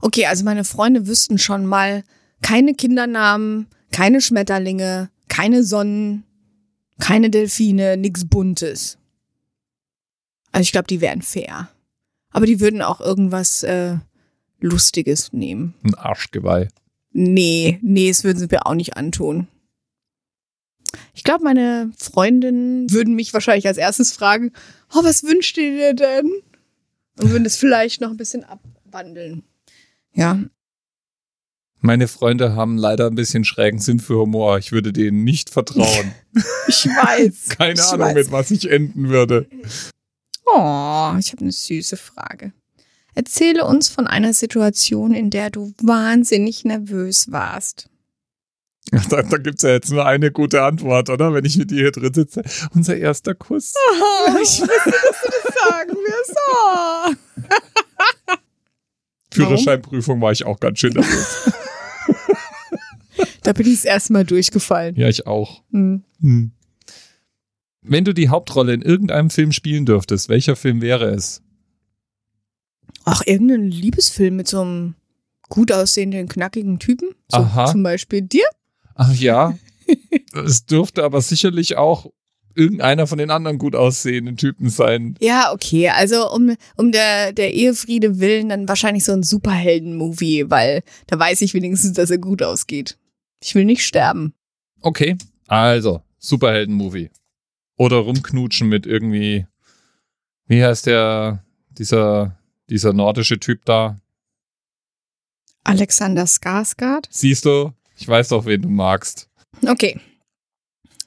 Okay, 0.00 0.26
also 0.26 0.44
meine 0.44 0.64
Freunde 0.64 1.06
wüssten 1.06 1.38
schon 1.38 1.66
mal 1.66 2.04
keine 2.42 2.74
Kindernamen, 2.74 3.66
keine 3.92 4.20
Schmetterlinge, 4.20 5.10
keine 5.28 5.64
Sonnen, 5.64 6.24
keine 6.98 7.30
Delfine, 7.30 7.96
nix 7.96 8.26
Buntes. 8.26 8.98
Also 10.52 10.62
ich 10.62 10.72
glaube, 10.72 10.86
die 10.86 11.00
wären 11.00 11.22
fair. 11.22 11.68
Aber 12.30 12.46
die 12.46 12.60
würden 12.60 12.82
auch 12.82 13.00
irgendwas 13.00 13.62
äh, 13.62 13.96
Lustiges 14.60 15.32
nehmen. 15.32 15.74
Ein 15.82 15.94
Arschgeweih. 15.94 16.68
Nee, 17.12 17.78
nee, 17.82 18.08
das 18.08 18.24
würden 18.24 18.38
sie 18.38 18.48
mir 18.50 18.66
auch 18.66 18.74
nicht 18.74 18.96
antun. 18.96 19.48
Ich 21.14 21.24
glaube, 21.24 21.44
meine 21.44 21.92
Freundinnen 21.96 22.90
würden 22.90 23.14
mich 23.14 23.32
wahrscheinlich 23.32 23.66
als 23.66 23.78
erstes 23.78 24.12
fragen, 24.12 24.52
oh, 24.94 25.02
was 25.04 25.22
wünscht 25.24 25.56
ihr 25.58 25.72
dir 25.72 25.94
denn? 25.94 26.30
Und 27.18 27.30
würden 27.30 27.44
das 27.44 27.56
vielleicht 27.56 28.00
noch 28.00 28.10
ein 28.10 28.16
bisschen 28.16 28.44
abwandeln. 28.44 29.42
Ja, 30.12 30.38
Meine 31.80 32.08
Freunde 32.08 32.54
haben 32.56 32.78
leider 32.78 33.06
ein 33.06 33.14
bisschen 33.14 33.44
schrägen 33.44 33.78
Sinn 33.80 34.00
für 34.00 34.18
Humor. 34.18 34.58
Ich 34.58 34.72
würde 34.72 34.92
denen 34.92 35.24
nicht 35.24 35.50
vertrauen. 35.50 36.14
ich 36.68 36.86
weiß. 36.86 37.56
Keine 37.56 37.74
ich 37.74 37.82
Ahnung, 37.86 38.06
weiß. 38.08 38.14
mit 38.14 38.32
was 38.32 38.50
ich 38.50 38.70
enden 38.70 39.08
würde. 39.08 39.46
Oh, 40.46 41.12
ich 41.18 41.32
habe 41.32 41.40
eine 41.42 41.52
süße 41.52 41.96
Frage. 41.96 42.52
Erzähle 43.14 43.64
uns 43.64 43.88
von 43.88 44.06
einer 44.06 44.32
Situation, 44.32 45.14
in 45.14 45.30
der 45.30 45.50
du 45.50 45.72
wahnsinnig 45.82 46.64
nervös 46.64 47.30
warst. 47.32 47.88
Da, 48.90 49.22
da 49.22 49.36
gibt's 49.38 49.62
ja 49.62 49.70
jetzt 49.70 49.90
nur 49.90 50.06
eine 50.06 50.30
gute 50.30 50.62
Antwort, 50.62 51.10
oder? 51.10 51.34
Wenn 51.34 51.44
ich 51.44 51.56
mit 51.58 51.70
dir 51.72 51.78
hier 51.80 51.90
drin 51.92 52.14
sitze. 52.14 52.42
Unser 52.74 52.96
erster 52.96 53.34
Kuss. 53.34 53.74
Oh, 54.28 54.36
ich 54.42 54.60
wusste, 54.60 54.66
dass 54.90 55.22
du 55.22 55.28
das 55.28 55.54
sagen 55.54 55.90
wirst. 55.92 56.36
Oh. 56.50 57.12
Führerscheinprüfung 59.32 60.20
war 60.20 60.32
ich 60.32 60.44
auch 60.44 60.58
ganz 60.60 60.78
schön 60.80 60.92
nervös. 60.92 61.52
Da 63.42 63.52
bin 63.52 63.66
ich 63.66 63.74
das 63.74 63.84
erste 63.84 64.12
Mal 64.12 64.24
durchgefallen. 64.24 64.96
ja, 64.96 65.08
ich 65.08 65.26
auch. 65.28 65.62
Hm. 65.70 66.02
Hm. 66.20 66.50
Wenn 67.80 68.04
du 68.04 68.12
die 68.12 68.28
Hauptrolle 68.28 68.74
in 68.74 68.82
irgendeinem 68.82 69.30
Film 69.30 69.52
spielen 69.52 69.86
dürftest, 69.86 70.28
welcher 70.28 70.56
Film 70.56 70.82
wäre 70.82 71.10
es? 71.10 71.42
Ach, 73.04 73.22
irgendein 73.24 73.70
Liebesfilm 73.70 74.34
mit 74.34 74.48
so 74.48 74.62
einem 74.62 74.94
gut 75.48 75.70
aussehenden, 75.70 76.28
knackigen 76.28 76.80
Typen. 76.80 77.10
So 77.28 77.38
Aha. 77.38 77.66
zum 77.66 77.84
Beispiel 77.84 78.22
dir. 78.22 78.46
Ach 78.96 79.14
ja. 79.14 79.56
es 80.32 80.66
dürfte 80.66 81.04
aber 81.04 81.20
sicherlich 81.20 81.76
auch 81.76 82.10
irgendeiner 82.56 83.06
von 83.06 83.18
den 83.18 83.30
anderen 83.30 83.58
gut 83.58 83.76
aussehenden 83.76 84.36
Typen 84.36 84.70
sein. 84.70 85.16
Ja, 85.20 85.52
okay. 85.52 85.90
Also 85.90 86.30
um, 86.32 86.56
um 86.76 86.90
der, 86.90 87.32
der 87.32 87.52
Ehefriede 87.54 88.18
willen 88.18 88.48
dann 88.48 88.68
wahrscheinlich 88.68 89.04
so 89.04 89.12
ein 89.12 89.22
Superhelden-Movie, 89.22 90.50
weil 90.50 90.82
da 91.06 91.18
weiß 91.18 91.42
ich 91.42 91.54
wenigstens, 91.54 91.92
dass 91.92 92.10
er 92.10 92.18
gut 92.18 92.42
ausgeht. 92.42 92.98
Ich 93.42 93.54
will 93.54 93.66
nicht 93.66 93.84
sterben. 93.84 94.34
Okay, 94.80 95.16
also 95.46 96.02
Superhelden-Movie. 96.18 97.10
Oder 97.76 97.98
rumknutschen 97.98 98.68
mit 98.68 98.86
irgendwie, 98.86 99.46
wie 100.46 100.64
heißt 100.64 100.86
der, 100.86 101.44
dieser, 101.76 102.38
dieser 102.70 102.94
nordische 102.94 103.38
Typ 103.38 103.66
da? 103.66 104.00
Alexander 105.64 106.24
Skarsgård? 106.24 107.06
Siehst 107.10 107.44
du? 107.44 107.72
Ich 107.96 108.06
weiß 108.06 108.28
doch, 108.28 108.44
wen 108.44 108.62
du 108.62 108.68
magst. 108.68 109.28
Okay. 109.66 109.98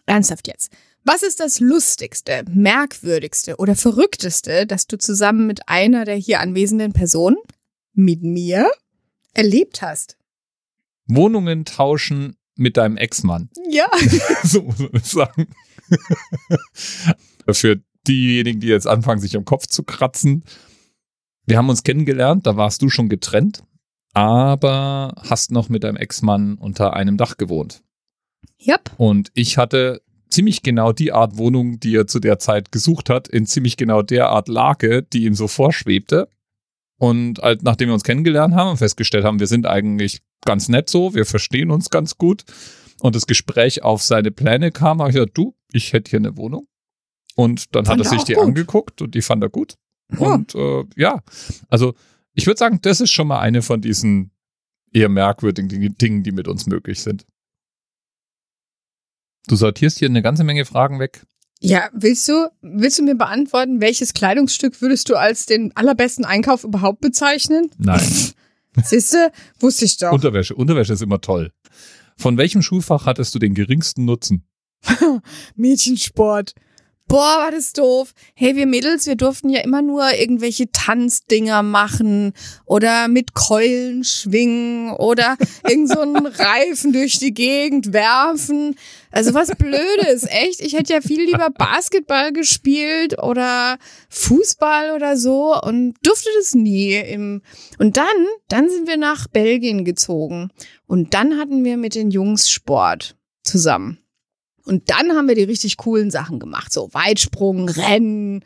Ernsthaft 0.05 0.47
jetzt. 0.47 0.71
Was 1.05 1.23
ist 1.23 1.39
das 1.39 1.59
Lustigste, 1.59 2.43
Merkwürdigste 2.49 3.57
oder 3.57 3.75
Verrückteste, 3.75 4.65
das 4.67 4.87
du 4.87 4.97
zusammen 4.97 5.47
mit 5.47 5.67
einer 5.67 6.03
der 6.03 6.15
hier 6.15 6.39
anwesenden 6.39 6.93
Personen, 6.93 7.37
mit 7.93 8.23
mir, 8.23 8.69
erlebt 9.33 9.81
hast? 9.81 10.17
Wohnungen 11.07 11.65
tauschen 11.65 12.35
mit 12.55 12.77
deinem 12.77 12.97
Ex-Mann. 12.97 13.49
Ja. 13.69 13.89
so 14.43 14.61
muss 14.63 14.79
man 14.79 14.91
es 14.93 15.11
sagen. 15.11 15.47
Für 17.51 17.81
diejenigen, 18.07 18.59
die 18.59 18.67
jetzt 18.67 18.87
anfangen, 18.87 19.21
sich 19.21 19.35
am 19.35 19.45
Kopf 19.45 19.67
zu 19.67 19.83
kratzen. 19.83 20.43
Wir 21.45 21.57
haben 21.57 21.69
uns 21.69 21.83
kennengelernt, 21.83 22.45
da 22.45 22.57
warst 22.57 22.81
du 22.81 22.89
schon 22.89 23.09
getrennt, 23.09 23.63
aber 24.13 25.13
hast 25.17 25.51
noch 25.51 25.69
mit 25.69 25.83
deinem 25.83 25.97
Ex-Mann 25.97 26.55
unter 26.55 26.93
einem 26.93 27.17
Dach 27.17 27.37
gewohnt. 27.37 27.81
Yep. 28.65 28.91
Und 28.97 29.31
ich 29.33 29.57
hatte 29.57 30.01
ziemlich 30.29 30.61
genau 30.61 30.91
die 30.91 31.11
Art 31.11 31.37
Wohnung, 31.37 31.79
die 31.79 31.95
er 31.95 32.07
zu 32.07 32.19
der 32.19 32.39
Zeit 32.39 32.71
gesucht 32.71 33.09
hat, 33.09 33.27
in 33.27 33.45
ziemlich 33.45 33.77
genau 33.77 34.01
der 34.01 34.29
Art 34.29 34.47
Lage, 34.47 35.03
die 35.03 35.25
ihm 35.25 35.33
so 35.33 35.47
vorschwebte. 35.47 36.29
Und 36.99 37.39
halt, 37.39 37.63
nachdem 37.63 37.89
wir 37.89 37.93
uns 37.93 38.03
kennengelernt 38.03 38.53
haben 38.55 38.71
und 38.71 38.77
festgestellt 38.77 39.23
haben, 39.23 39.39
wir 39.39 39.47
sind 39.47 39.65
eigentlich 39.65 40.21
ganz 40.45 40.67
nett 40.67 40.89
so, 40.89 41.13
wir 41.15 41.25
verstehen 41.25 41.71
uns 41.71 41.89
ganz 41.89 42.17
gut 42.17 42.43
und 43.01 43.15
das 43.15 43.25
Gespräch 43.25 43.83
auf 43.83 44.01
seine 44.01 44.31
Pläne 44.31 44.71
kam, 44.71 44.99
habe 44.99 45.09
ich 45.09 45.15
gesagt, 45.15 45.37
du, 45.37 45.55
ich 45.71 45.93
hätte 45.93 46.09
hier 46.09 46.19
eine 46.19 46.37
Wohnung. 46.37 46.67
Und 47.35 47.73
dann 47.75 47.85
Fand 47.85 48.01
hat 48.01 48.07
er 48.07 48.09
sich 48.09 48.23
die 48.25 48.33
gut. 48.33 48.43
angeguckt 48.43 49.01
und 49.01 49.15
die 49.15 49.21
fand 49.21 49.41
er 49.43 49.49
gut. 49.49 49.75
Ja. 50.11 50.33
Und 50.33 50.55
äh, 50.55 50.83
ja, 50.97 51.21
also 51.69 51.93
ich 52.39 52.47
würde 52.47 52.57
sagen, 52.57 52.79
das 52.81 53.01
ist 53.01 53.11
schon 53.11 53.27
mal 53.27 53.39
eine 53.39 53.61
von 53.61 53.81
diesen 53.81 54.31
eher 54.93 55.09
merkwürdigen 55.09 55.69
Dinge- 55.69 55.89
Dingen, 55.91 56.23
die 56.23 56.31
mit 56.31 56.47
uns 56.47 56.65
möglich 56.65 57.01
sind. 57.01 57.25
Du 59.47 59.55
sortierst 59.55 59.99
hier 59.99 60.07
eine 60.07 60.21
ganze 60.21 60.43
Menge 60.43 60.65
Fragen 60.65 60.99
weg. 60.99 61.25
Ja, 61.59 61.89
willst 61.93 62.27
du, 62.29 62.47
willst 62.61 62.99
du 62.99 63.03
mir 63.03 63.15
beantworten, 63.15 63.81
welches 63.81 64.13
Kleidungsstück 64.13 64.81
würdest 64.81 65.09
du 65.09 65.15
als 65.15 65.45
den 65.45 65.75
allerbesten 65.75 66.23
Einkauf 66.23 66.63
überhaupt 66.63 67.01
bezeichnen? 67.01 67.69
Nein. 67.77 68.07
Siehste, 68.83 69.31
wusste 69.59 69.83
ich 69.85 69.97
doch. 69.97 70.13
Unterwäsche. 70.13 70.55
Unterwäsche 70.55 70.93
ist 70.93 71.01
immer 71.01 71.19
toll. 71.19 71.51
Von 72.15 72.37
welchem 72.37 72.61
Schulfach 72.61 73.05
hattest 73.05 73.35
du 73.35 73.39
den 73.39 73.53
geringsten 73.53 74.05
Nutzen? 74.05 74.47
Mädchensport. 75.55 76.53
Boah, 77.09 77.39
war 77.39 77.49
das 77.49 77.73
doof. 77.73 78.13
Hey, 78.35 78.55
wir 78.55 78.67
Mädels, 78.67 79.07
wir 79.07 79.15
durften 79.15 79.49
ja 79.49 79.61
immer 79.61 79.81
nur 79.81 80.13
irgendwelche 80.13 80.71
Tanzdinger 80.71 81.63
machen 81.63 82.33
oder 82.65 83.07
mit 83.07 83.33
Keulen 83.33 84.03
schwingen 84.03 84.91
oder 84.91 85.35
irgend 85.67 85.89
so 85.89 86.01
einen 86.01 86.25
Reifen 86.27 86.93
durch 86.93 87.17
die 87.17 87.33
Gegend 87.33 87.93
werfen. 87.93 88.75
Also 89.09 89.33
was 89.33 89.49
Blödes, 89.55 90.27
echt. 90.29 90.61
Ich 90.61 90.73
hätte 90.73 90.93
ja 90.93 91.01
viel 91.01 91.25
lieber 91.25 91.49
Basketball 91.57 92.31
gespielt 92.31 93.17
oder 93.23 93.79
Fußball 94.09 94.91
oder 94.95 95.17
so 95.17 95.59
und 95.59 95.95
durfte 96.03 96.29
das 96.37 96.53
nie. 96.53 96.93
Im 96.93 97.41
und 97.79 97.97
dann, 97.97 98.05
dann 98.49 98.69
sind 98.69 98.87
wir 98.87 98.97
nach 98.97 99.25
Belgien 99.27 99.83
gezogen 99.83 100.51
und 100.85 101.15
dann 101.15 101.39
hatten 101.39 101.63
wir 101.63 101.77
mit 101.77 101.95
den 101.95 102.11
Jungs 102.11 102.51
Sport 102.51 103.17
zusammen. 103.43 103.97
Und 104.65 104.89
dann 104.89 105.11
haben 105.13 105.27
wir 105.27 105.35
die 105.35 105.43
richtig 105.43 105.77
coolen 105.77 106.11
Sachen 106.11 106.39
gemacht. 106.39 106.71
So 106.71 106.93
Weitsprung, 106.93 107.69
Rennen, 107.69 108.43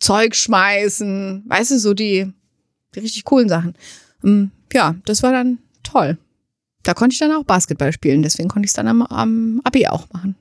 Zeug 0.00 0.34
schmeißen. 0.34 1.44
Weißt 1.46 1.70
du, 1.72 1.78
so 1.78 1.94
die, 1.94 2.32
die 2.94 3.00
richtig 3.00 3.24
coolen 3.24 3.48
Sachen. 3.48 3.74
Ähm, 4.24 4.50
Ja, 4.72 4.94
das 5.04 5.22
war 5.22 5.32
dann 5.32 5.58
toll. 5.82 6.18
Da 6.82 6.94
konnte 6.94 7.12
ich 7.14 7.18
dann 7.20 7.32
auch 7.32 7.44
Basketball 7.44 7.92
spielen. 7.92 8.22
Deswegen 8.22 8.48
konnte 8.48 8.66
ich 8.66 8.70
es 8.70 8.74
dann 8.74 8.88
am, 8.88 9.02
am 9.02 9.60
Abi 9.64 9.86
auch 9.86 10.08
machen. 10.12 10.34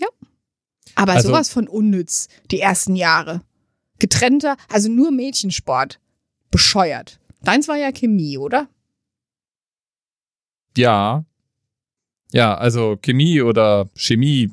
Ja. 0.00 0.08
Aber 0.94 1.12
Also- 1.14 1.28
sowas 1.28 1.48
von 1.50 1.68
unnütz, 1.68 2.28
die 2.50 2.60
ersten 2.60 2.94
Jahre. 2.96 3.42
Getrennter, 3.98 4.56
also 4.68 4.90
nur 4.90 5.10
Mädchensport. 5.10 6.00
Bescheuert. 6.50 7.18
Deins 7.42 7.68
war 7.68 7.76
ja 7.76 7.90
Chemie, 7.92 8.38
oder? 8.38 8.68
Ja. 10.76 11.24
Ja, 12.34 12.56
also 12.56 12.96
Chemie 13.00 13.42
oder 13.42 13.88
Chemie, 13.94 14.50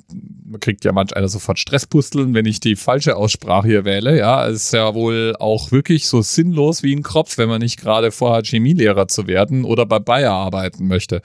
kriegt 0.60 0.86
ja 0.86 0.92
manch 0.92 1.16
einer 1.16 1.30
sofort 1.30 1.58
Stresspusteln, 1.58 2.36
wenn 2.36 2.46
ich 2.46 2.60
die 2.60 2.76
falsche 2.76 3.16
Aussprache 3.16 3.68
hier 3.68 3.86
wähle. 3.86 4.16
Ja, 4.16 4.46
ist 4.46 4.72
ja 4.72 4.94
wohl 4.94 5.36
auch 5.40 5.72
wirklich 5.72 6.08
so 6.08 6.22
sinnlos 6.22 6.84
wie 6.84 6.96
ein 6.96 7.02
Kropf, 7.02 7.40
wenn 7.40 7.50
man 7.50 7.60
nicht 7.60 7.80
gerade 7.82 8.12
vorhat, 8.12 8.46
Chemielehrer 8.46 9.08
zu 9.08 9.26
werden 9.26 9.64
oder 9.64 9.88
bei 9.88 9.98
Bayer 9.98 10.32
arbeiten 10.32 10.86
möchte. 10.86 11.24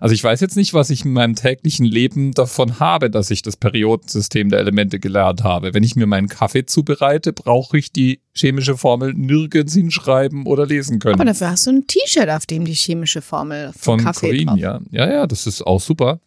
Also 0.00 0.14
ich 0.14 0.22
weiß 0.22 0.40
jetzt 0.40 0.56
nicht, 0.56 0.74
was 0.74 0.90
ich 0.90 1.04
in 1.04 1.12
meinem 1.12 1.34
täglichen 1.34 1.86
Leben 1.86 2.32
davon 2.32 2.80
habe, 2.80 3.10
dass 3.10 3.30
ich 3.30 3.42
das 3.42 3.56
Periodensystem 3.56 4.50
der 4.50 4.60
Elemente 4.60 4.98
gelernt 5.00 5.44
habe. 5.44 5.74
Wenn 5.74 5.82
ich 5.82 5.96
mir 5.96 6.06
meinen 6.06 6.28
Kaffee 6.28 6.66
zubereite, 6.66 7.32
brauche 7.32 7.78
ich 7.78 7.92
die 7.92 8.20
chemische 8.32 8.76
Formel 8.76 9.12
nirgends 9.14 9.74
hinschreiben 9.74 10.46
oder 10.46 10.66
lesen 10.66 10.98
können 10.98 11.14
Aber 11.14 11.24
dafür 11.24 11.50
hast 11.50 11.66
du 11.66 11.70
ein 11.70 11.86
T-Shirt, 11.86 12.28
auf 12.30 12.46
dem 12.46 12.64
die 12.64 12.74
chemische 12.74 13.22
Formel 13.22 13.72
von 13.72 13.98
von 13.98 14.04
Kaffee 14.04 14.28
Corinne, 14.28 14.44
drauf. 14.46 14.58
ja. 14.58 14.80
Ja, 14.90 15.10
ja, 15.10 15.26
das 15.26 15.46
ist 15.46 15.62
auch 15.62 15.80
super. 15.80 16.20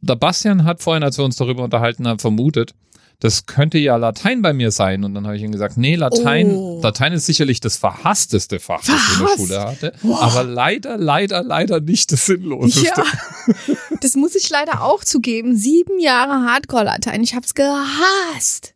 Der 0.00 0.16
Bastian 0.16 0.64
hat 0.64 0.82
vorhin, 0.82 1.02
als 1.02 1.18
wir 1.18 1.24
uns 1.24 1.36
darüber 1.36 1.64
unterhalten 1.64 2.06
haben, 2.06 2.18
vermutet, 2.18 2.74
das 3.20 3.46
könnte 3.46 3.78
ja 3.78 3.96
Latein 3.96 4.42
bei 4.42 4.52
mir 4.52 4.70
sein. 4.70 5.02
Und 5.02 5.14
dann 5.14 5.26
habe 5.26 5.36
ich 5.36 5.42
ihm 5.42 5.50
gesagt, 5.50 5.76
nee, 5.76 5.96
Latein, 5.96 6.50
Oh. 6.54 6.80
Latein 6.82 7.12
ist 7.12 7.26
sicherlich 7.26 7.58
das 7.60 7.76
verhassteste 7.76 8.60
Fach, 8.60 8.84
das 8.84 8.94
ich 8.96 9.18
in 9.20 9.26
der? 9.26 9.36
Schule 9.36 9.60
hatte. 9.60 9.92
Boah. 10.02 10.22
Aber 10.22 10.44
leider, 10.44 10.96
leider, 10.96 11.42
leider 11.42 11.80
nicht 11.80 12.12
das 12.12 12.26
Sinnloseste. 12.26 12.86
Ja, 12.86 13.04
das 14.00 14.14
muss 14.14 14.34
ich 14.36 14.48
leider 14.50 14.82
auch 14.84 15.02
zugeben. 15.02 15.56
Sieben 15.56 15.98
Jahre 15.98 16.48
Hardcore-Latein. 16.50 17.22
Ich 17.24 17.34
hab's 17.34 17.54
gehasst. 17.54 18.74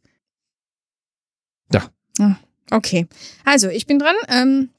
Ja. 1.73 1.89
Ah, 2.19 2.37
Okay. 2.71 3.07
Also, 3.45 3.69
ich 3.69 3.87
bin 3.87 3.99
dran. 3.99 4.17
Ähm, 4.29 4.71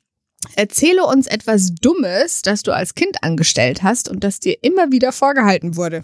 erzähle 0.56 1.06
uns 1.06 1.28
etwas 1.28 1.74
Dummes, 1.76 2.42
das 2.42 2.64
du 2.64 2.74
als 2.74 2.96
Kind 2.96 3.24
angestellt 3.24 3.82
hast 3.84 4.10
und 4.10 4.24
das 4.24 4.40
dir 4.40 4.58
immer 4.62 4.92
wieder 4.92 5.12
vorgehalten 5.12 5.78
wurde. 5.78 6.04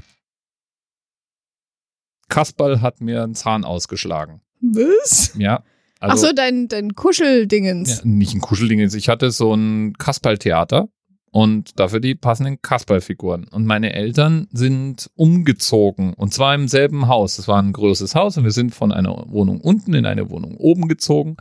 Kasperl 2.29 2.81
hat 2.81 3.01
mir 3.01 3.23
einen 3.23 3.35
Zahn 3.35 3.65
ausgeschlagen. 3.65 4.41
Was? 4.61 5.33
Ja. 5.37 5.63
Ach 5.99 6.17
so, 6.17 6.31
dein, 6.33 6.67
dein 6.69 6.95
Kuscheldingens. 6.95 7.99
Ja, 7.99 8.05
nicht 8.05 8.33
ein 8.33 8.41
Kuschelding. 8.41 8.79
Ich 8.79 9.09
hatte 9.09 9.31
so 9.31 9.53
ein 9.53 9.95
Kasperltheater 9.97 10.87
und 11.31 11.79
dafür 11.79 11.99
die 11.99 12.15
passenden 12.15 12.61
Kasperlfiguren. 12.61 13.47
Und 13.49 13.65
meine 13.65 13.93
Eltern 13.93 14.47
sind 14.51 15.09
umgezogen 15.15 16.13
und 16.13 16.33
zwar 16.33 16.55
im 16.55 16.67
selben 16.67 17.07
Haus. 17.07 17.35
Das 17.35 17.47
war 17.47 17.61
ein 17.61 17.73
großes 17.73 18.15
Haus 18.15 18.37
und 18.37 18.45
wir 18.45 18.51
sind 18.51 18.73
von 18.73 18.91
einer 18.91 19.25
Wohnung 19.27 19.59
unten 19.59 19.93
in 19.93 20.05
eine 20.05 20.29
Wohnung 20.29 20.55
oben 20.57 20.87
gezogen. 20.87 21.35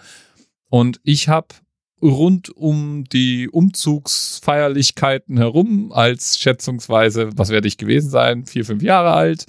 Und 0.68 1.00
ich 1.04 1.28
habe 1.28 1.48
rund 2.02 2.50
um 2.50 3.04
die 3.04 3.48
Umzugsfeierlichkeiten 3.48 5.36
herum 5.36 5.92
als 5.92 6.38
schätzungsweise, 6.38 7.30
was 7.36 7.50
werde 7.50 7.68
ich 7.68 7.76
gewesen 7.76 8.10
sein, 8.10 8.46
vier, 8.46 8.64
fünf 8.64 8.82
Jahre 8.82 9.12
alt. 9.12 9.46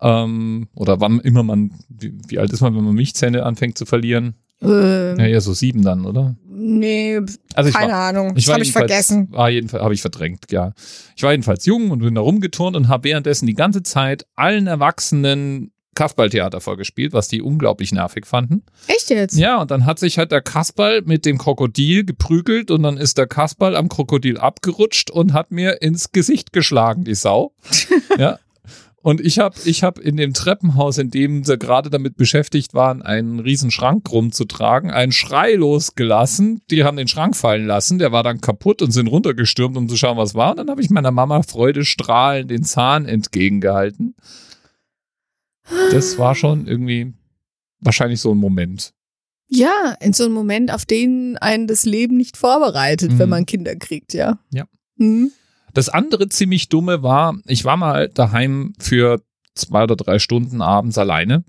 Ähm, 0.00 0.68
oder 0.74 1.00
wann 1.00 1.20
immer 1.20 1.42
man, 1.42 1.72
wie, 1.88 2.14
wie 2.28 2.38
alt 2.38 2.52
ist 2.52 2.60
man, 2.60 2.74
wenn 2.76 2.84
man 2.84 2.94
Milchzähne 2.94 3.42
anfängt 3.44 3.78
zu 3.78 3.86
verlieren? 3.86 4.34
Ähm, 4.62 5.16
Ja, 5.18 5.26
ja, 5.26 5.40
so 5.40 5.52
sieben 5.54 5.82
dann, 5.82 6.04
oder? 6.04 6.36
Nee, 6.48 7.20
Also 7.54 7.70
ich 7.70 7.74
keine 7.76 7.92
war, 7.92 8.08
Ahnung. 8.08 8.34
ich 8.36 8.44
das 8.46 8.54
habe 8.54 8.64
ich 8.64 8.72
vergessen. 8.72 9.28
War 9.30 9.50
jedenfalls, 9.50 9.82
habe 9.82 9.94
ich 9.94 10.00
verdrängt, 10.00 10.50
ja. 10.50 10.72
Ich 11.16 11.22
war 11.22 11.30
jedenfalls 11.32 11.64
jung 11.66 11.90
und 11.90 12.00
bin 12.00 12.14
da 12.14 12.20
rumgeturnt 12.20 12.76
und 12.76 12.88
habe 12.88 13.04
währenddessen 13.04 13.46
die 13.46 13.54
ganze 13.54 13.82
Zeit 13.82 14.26
allen 14.34 14.66
Erwachsenen 14.66 15.70
Kasperltheater 15.94 16.60
vorgespielt, 16.60 17.12
was 17.12 17.26
die 17.26 17.42
unglaublich 17.42 17.90
nervig 17.92 18.24
fanden. 18.24 18.62
Echt 18.86 19.10
jetzt? 19.10 19.36
Ja, 19.36 19.60
und 19.60 19.72
dann 19.72 19.84
hat 19.84 19.98
sich 19.98 20.16
halt 20.18 20.30
der 20.30 20.42
Kasperl 20.42 21.02
mit 21.02 21.26
dem 21.26 21.38
Krokodil 21.38 22.04
geprügelt 22.04 22.70
und 22.70 22.84
dann 22.84 22.96
ist 22.98 23.18
der 23.18 23.26
Kasperl 23.26 23.74
am 23.74 23.88
Krokodil 23.88 24.38
abgerutscht 24.38 25.10
und 25.10 25.32
hat 25.32 25.50
mir 25.50 25.82
ins 25.82 26.12
Gesicht 26.12 26.52
geschlagen, 26.52 27.02
die 27.02 27.16
Sau. 27.16 27.52
ja. 28.18 28.38
Und 29.00 29.20
ich 29.20 29.38
habe 29.38 29.56
ich 29.64 29.84
hab 29.84 29.98
in 30.00 30.16
dem 30.16 30.34
Treppenhaus, 30.34 30.98
in 30.98 31.10
dem 31.10 31.44
sie 31.44 31.56
gerade 31.56 31.88
damit 31.88 32.16
beschäftigt 32.16 32.74
waren, 32.74 33.00
einen 33.00 33.38
riesen 33.38 33.70
Schrank 33.70 34.10
rumzutragen, 34.10 34.90
einen 34.90 35.12
Schrei 35.12 35.54
losgelassen. 35.54 36.62
Die 36.70 36.82
haben 36.82 36.96
den 36.96 37.06
Schrank 37.08 37.36
fallen 37.36 37.64
lassen, 37.66 37.98
der 38.00 38.10
war 38.10 38.24
dann 38.24 38.40
kaputt 38.40 38.82
und 38.82 38.90
sind 38.90 39.06
runtergestürmt, 39.06 39.76
um 39.76 39.88
zu 39.88 39.96
schauen, 39.96 40.16
was 40.18 40.34
war. 40.34 40.50
Und 40.50 40.56
dann 40.58 40.70
habe 40.70 40.82
ich 40.82 40.90
meiner 40.90 41.12
Mama 41.12 41.42
freudestrahlend 41.42 42.50
den 42.50 42.64
Zahn 42.64 43.06
entgegengehalten. 43.06 44.16
Das 45.92 46.18
war 46.18 46.34
schon 46.34 46.66
irgendwie 46.66 47.12
wahrscheinlich 47.80 48.20
so 48.20 48.32
ein 48.32 48.38
Moment. 48.38 48.92
Ja, 49.48 49.94
in 50.00 50.12
so 50.12 50.24
einem 50.24 50.34
Moment, 50.34 50.72
auf 50.72 50.84
den 50.84 51.38
einen 51.38 51.66
das 51.66 51.84
Leben 51.84 52.16
nicht 52.16 52.36
vorbereitet, 52.36 53.12
Mhm. 53.12 53.18
wenn 53.18 53.28
man 53.28 53.46
Kinder 53.46 53.76
kriegt, 53.76 54.12
ja. 54.12 54.38
Ja. 54.50 54.64
Mhm. 54.96 55.30
Das 55.74 55.88
andere 55.88 56.28
ziemlich 56.28 56.68
dumme 56.68 57.02
war, 57.02 57.36
ich 57.46 57.64
war 57.64 57.76
mal 57.76 58.08
daheim 58.08 58.74
für 58.78 59.20
zwei 59.54 59.82
oder 59.84 59.96
drei 59.96 60.18
Stunden 60.18 60.62
abends 60.62 60.98
alleine. 60.98 61.44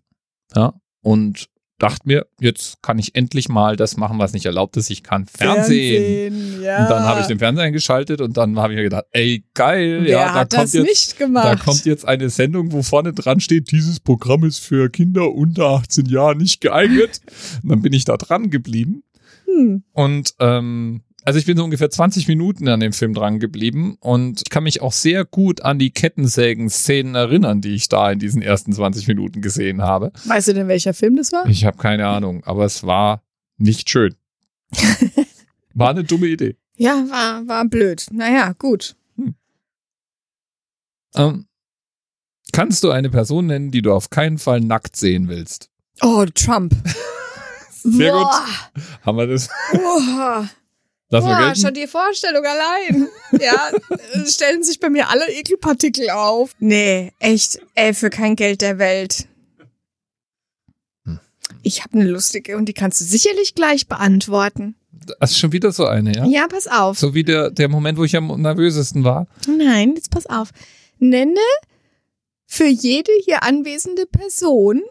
Ja. 0.55 0.73
Und 1.01 1.49
dachte 1.79 2.01
mir, 2.03 2.27
jetzt 2.39 2.81
kann 2.81 2.99
ich 2.99 3.15
endlich 3.15 3.49
mal 3.49 3.75
das 3.75 3.97
machen, 3.97 4.19
was 4.19 4.33
nicht 4.33 4.45
erlaubt 4.45 4.75
ist. 4.77 4.89
Ich 4.89 5.01
kann 5.01 5.25
Fernsehen. 5.25 6.33
Fernsehen 6.33 6.61
ja. 6.61 6.83
Und 6.83 6.89
dann 6.89 7.03
habe 7.03 7.21
ich 7.21 7.27
den 7.27 7.39
Fernseher 7.39 7.65
eingeschaltet 7.65 8.21
und 8.21 8.37
dann 8.37 8.59
habe 8.59 8.73
ich 8.73 8.77
mir 8.77 8.83
gedacht, 8.83 9.05
ey, 9.11 9.45
geil, 9.53 10.01
Wer 10.03 10.11
ja, 10.11 10.25
da 10.25 10.33
hat 10.33 10.51
kommt 10.51 10.63
das 10.63 10.73
jetzt, 10.73 11.19
da 11.19 11.55
kommt 11.55 11.85
jetzt 11.85 12.05
eine 12.05 12.29
Sendung, 12.29 12.71
wo 12.73 12.83
vorne 12.83 13.13
dran 13.13 13.39
steht, 13.39 13.71
dieses 13.71 13.99
Programm 13.99 14.43
ist 14.43 14.59
für 14.59 14.89
Kinder 14.89 15.33
unter 15.33 15.67
18 15.67 16.05
Jahren 16.07 16.37
nicht 16.37 16.59
geeignet. 16.61 17.21
Und 17.63 17.69
dann 17.69 17.81
bin 17.81 17.93
ich 17.93 18.05
da 18.05 18.17
dran 18.17 18.49
geblieben. 18.49 19.03
hm. 19.45 19.83
Und 19.93 20.35
ähm, 20.39 21.01
also 21.23 21.37
ich 21.39 21.45
bin 21.45 21.57
so 21.57 21.63
ungefähr 21.63 21.89
20 21.89 22.27
Minuten 22.27 22.67
an 22.67 22.79
dem 22.79 22.93
Film 22.93 23.13
dran 23.13 23.39
geblieben 23.39 23.97
und 23.99 24.41
ich 24.43 24.49
kann 24.49 24.63
mich 24.63 24.81
auch 24.81 24.93
sehr 24.93 25.25
gut 25.25 25.61
an 25.61 25.79
die 25.79 25.91
Kettensägen-Szenen 25.91 27.15
erinnern, 27.15 27.61
die 27.61 27.75
ich 27.75 27.89
da 27.89 28.11
in 28.11 28.19
diesen 28.19 28.41
ersten 28.41 28.73
20 28.73 29.07
Minuten 29.07 29.41
gesehen 29.41 29.81
habe. 29.81 30.11
Weißt 30.25 30.47
du 30.47 30.53
denn, 30.53 30.67
welcher 30.67 30.93
Film 30.93 31.17
das 31.17 31.31
war? 31.31 31.45
Ich 31.47 31.65
habe 31.65 31.77
keine 31.77 32.07
Ahnung, 32.07 32.43
aber 32.45 32.65
es 32.65 32.83
war 32.83 33.21
nicht 33.57 33.89
schön. 33.89 34.15
War 35.75 35.91
eine 35.91 36.03
dumme 36.03 36.27
Idee. 36.27 36.57
Ja, 36.75 37.05
war, 37.09 37.47
war 37.47 37.65
blöd. 37.65 38.07
Naja, 38.11 38.53
gut. 38.57 38.95
Ähm, 41.15 41.47
kannst 42.51 42.83
du 42.83 42.91
eine 42.91 43.09
Person 43.09 43.47
nennen, 43.47 43.71
die 43.71 43.81
du 43.81 43.93
auf 43.93 44.09
keinen 44.09 44.37
Fall 44.37 44.61
nackt 44.61 44.95
sehen 44.95 45.27
willst? 45.27 45.69
Oh, 46.01 46.25
Trump. 46.33 46.73
Sehr 47.71 48.11
gut. 48.11 48.21
Boah. 48.21 48.45
Haben 49.03 49.17
wir 49.17 49.27
das? 49.27 49.49
Boah. 49.71 50.49
Lass 51.11 51.23
Boah, 51.23 51.55
schon 51.55 51.73
die 51.73 51.87
Vorstellung 51.87 52.45
allein. 52.45 53.07
Ja, 53.39 53.71
stellen 54.27 54.63
sich 54.63 54.79
bei 54.79 54.89
mir 54.89 55.09
alle 55.09 55.31
Ekelpartikel 55.31 56.11
auf. 56.11 56.51
Nee, 56.59 57.13
echt, 57.19 57.59
ey, 57.73 57.95
für 57.95 58.11
kein 58.11 58.35
Geld 58.35 58.61
der 58.61 58.77
Welt. 58.77 59.27
Hm. 61.05 61.19
Ich 61.63 61.83
habe 61.83 61.97
eine 61.97 62.07
lustige 62.07 62.57
und 62.57 62.65
die 62.65 62.73
kannst 62.73 63.01
du 63.01 63.05
sicherlich 63.05 63.55
gleich 63.55 63.87
beantworten. 63.87 64.75
Das 65.19 65.31
ist 65.31 65.39
schon 65.39 65.51
wieder 65.51 65.71
so 65.71 65.85
eine, 65.85 66.13
ja? 66.15 66.25
Ja, 66.25 66.47
pass 66.47 66.67
auf. 66.67 66.99
So 66.99 67.15
wie 67.15 67.23
der, 67.23 67.49
der 67.49 67.69
Moment, 67.69 67.97
wo 67.97 68.03
ich 68.03 68.15
am 68.15 68.39
nervösesten 68.39 69.03
war. 69.03 69.27
Nein, 69.47 69.95
jetzt 69.95 70.11
pass 70.11 70.27
auf. 70.27 70.49
Nenne 70.99 71.39
für 72.45 72.67
jede 72.67 73.11
hier 73.25 73.41
anwesende 73.41 74.05
Person 74.05 74.81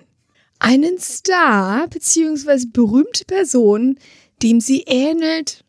einen 0.58 0.98
Star 0.98 1.86
beziehungsweise 1.86 2.68
berühmte 2.68 3.24
Person, 3.24 3.98
dem 4.42 4.60
sie 4.60 4.82
ähnelt. 4.86 5.64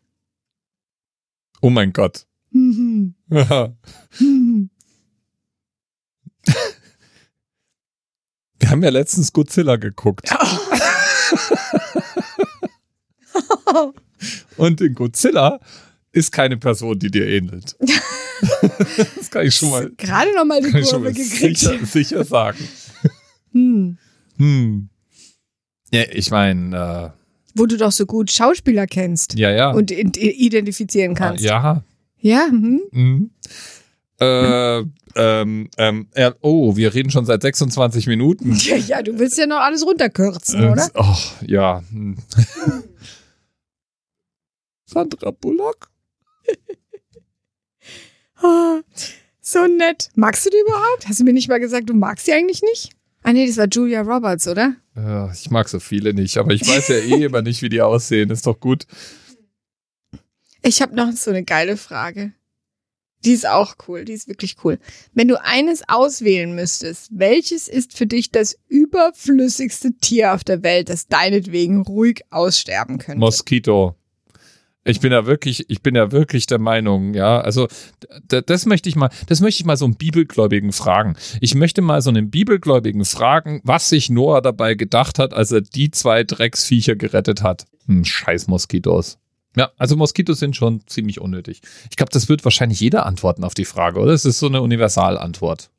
Oh 1.60 1.70
mein 1.70 1.92
Gott. 1.92 2.26
Mhm. 2.50 3.14
Wir 3.28 3.76
haben 8.70 8.82
ja 8.82 8.90
letztens 8.90 9.32
Godzilla 9.32 9.76
geguckt. 9.76 10.28
Und 14.56 14.80
in 14.80 14.94
Godzilla 14.94 15.60
ist 16.12 16.32
keine 16.32 16.56
Person, 16.56 16.98
die 16.98 17.10
dir 17.10 17.26
ähnelt. 17.26 17.76
das 19.16 19.30
kann 19.30 19.46
ich 19.46 19.54
schon 19.54 19.70
mal, 19.70 19.90
Gerade 19.96 20.34
noch 20.34 20.44
mal 20.44 20.60
die 20.60 20.70
Kurve 20.70 20.98
mal 20.98 21.12
gekriegt. 21.12 21.58
sicher, 21.58 21.86
sicher 21.86 22.24
sagen. 22.24 22.68
Hm. 23.52 23.98
Hm. 24.36 24.88
Ja, 25.92 26.04
ich 26.10 26.30
meine, 26.30 27.14
Wo 27.60 27.66
du 27.66 27.76
doch 27.76 27.92
so 27.92 28.06
gut 28.06 28.30
Schauspieler 28.30 28.86
kennst 28.86 29.34
ja, 29.38 29.50
ja. 29.50 29.70
und 29.70 29.90
identifizieren 29.90 31.14
kannst. 31.14 31.44
ja. 31.44 31.82
Ja, 32.22 32.46
hm? 32.50 32.80
Mhm. 32.90 33.30
Äh, 34.20 34.78
ähm, 35.16 35.68
ähm, 35.78 36.06
oh, 36.42 36.76
wir 36.76 36.92
reden 36.94 37.10
schon 37.10 37.24
seit 37.24 37.40
26 37.42 38.06
Minuten. 38.06 38.54
ja, 38.56 38.76
ja, 38.76 39.02
du 39.02 39.18
willst 39.18 39.38
ja 39.38 39.46
noch 39.46 39.60
alles 39.60 39.84
runterkürzen, 39.86 40.62
Äh, 40.62 40.70
oder? 40.70 40.88
Oh, 40.94 41.16
ja. 41.46 41.82
hm. 41.90 42.16
Sandra 44.86 45.30
Bullock? 45.30 45.90
Ah, 48.42 48.80
so 49.42 49.66
nett. 49.66 50.08
Magst 50.14 50.46
du 50.46 50.50
die 50.50 50.56
überhaupt? 50.66 51.06
Hast 51.06 51.20
du 51.20 51.24
mir 51.24 51.34
nicht 51.34 51.50
mal 51.50 51.60
gesagt, 51.60 51.90
du 51.90 51.94
magst 51.94 52.24
sie 52.24 52.32
eigentlich 52.32 52.62
nicht? 52.62 52.88
Ah 53.22 53.34
nee, 53.34 53.46
das 53.46 53.58
war 53.58 53.66
Julia 53.66 54.00
Roberts, 54.00 54.48
oder? 54.48 54.76
Ich 55.32 55.50
mag 55.50 55.68
so 55.68 55.80
viele 55.80 56.12
nicht, 56.14 56.36
aber 56.36 56.52
ich 56.52 56.66
weiß 56.66 56.88
ja 56.88 56.96
eh 56.96 57.24
immer 57.24 57.42
nicht, 57.42 57.62
wie 57.62 57.68
die 57.68 57.80
aussehen. 57.80 58.30
Ist 58.30 58.46
doch 58.46 58.58
gut. 58.58 58.86
Ich 60.62 60.82
habe 60.82 60.94
noch 60.94 61.12
so 61.12 61.30
eine 61.30 61.44
geile 61.44 61.76
Frage. 61.76 62.32
Die 63.24 63.32
ist 63.32 63.46
auch 63.46 63.74
cool, 63.86 64.06
die 64.06 64.14
ist 64.14 64.28
wirklich 64.28 64.56
cool. 64.64 64.78
Wenn 65.12 65.28
du 65.28 65.40
eines 65.42 65.82
auswählen 65.88 66.54
müsstest, 66.54 67.10
welches 67.12 67.68
ist 67.68 67.96
für 67.96 68.06
dich 68.06 68.30
das 68.30 68.58
überflüssigste 68.68 69.92
Tier 70.00 70.32
auf 70.32 70.42
der 70.42 70.62
Welt, 70.62 70.88
das 70.88 71.06
deinetwegen 71.06 71.82
ruhig 71.82 72.22
aussterben 72.30 72.96
könnte? 72.98 73.20
Moskito. 73.20 73.94
Ich 74.90 75.00
bin 75.00 75.12
ja 75.12 75.26
wirklich, 75.26 75.70
ich 75.70 75.82
bin 75.82 75.94
ja 75.94 76.12
wirklich 76.12 76.46
der 76.46 76.58
Meinung, 76.58 77.14
ja, 77.14 77.40
also 77.40 77.68
das 78.28 78.66
möchte 78.66 78.88
ich 78.88 78.96
mal, 78.96 79.10
das 79.28 79.40
möchte 79.40 79.60
ich 79.60 79.66
mal 79.66 79.76
so 79.76 79.84
einen 79.84 79.94
Bibelgläubigen 79.94 80.72
fragen. 80.72 81.16
Ich 81.40 81.54
möchte 81.54 81.80
mal 81.80 82.02
so 82.02 82.10
einen 82.10 82.30
Bibelgläubigen 82.30 83.04
fragen, 83.04 83.60
was 83.64 83.88
sich 83.88 84.10
Noah 84.10 84.42
dabei 84.42 84.74
gedacht 84.74 85.18
hat, 85.18 85.32
als 85.32 85.52
er 85.52 85.60
die 85.60 85.90
zwei 85.90 86.24
Drecksviecher 86.24 86.96
gerettet 86.96 87.42
hat. 87.42 87.66
Hm, 87.86 88.04
scheiß 88.04 88.48
Moskitos. 88.48 89.18
Ja, 89.56 89.70
also 89.76 89.96
Moskitos 89.96 90.38
sind 90.38 90.56
schon 90.56 90.86
ziemlich 90.86 91.20
unnötig. 91.20 91.60
Ich 91.90 91.96
glaube, 91.96 92.12
das 92.12 92.28
wird 92.28 92.44
wahrscheinlich 92.44 92.80
jeder 92.80 93.06
antworten 93.06 93.44
auf 93.44 93.54
die 93.54 93.64
Frage, 93.64 94.00
oder? 94.00 94.12
Es 94.12 94.24
ist 94.24 94.38
so 94.38 94.46
eine 94.46 94.62
Universalantwort. 94.62 95.70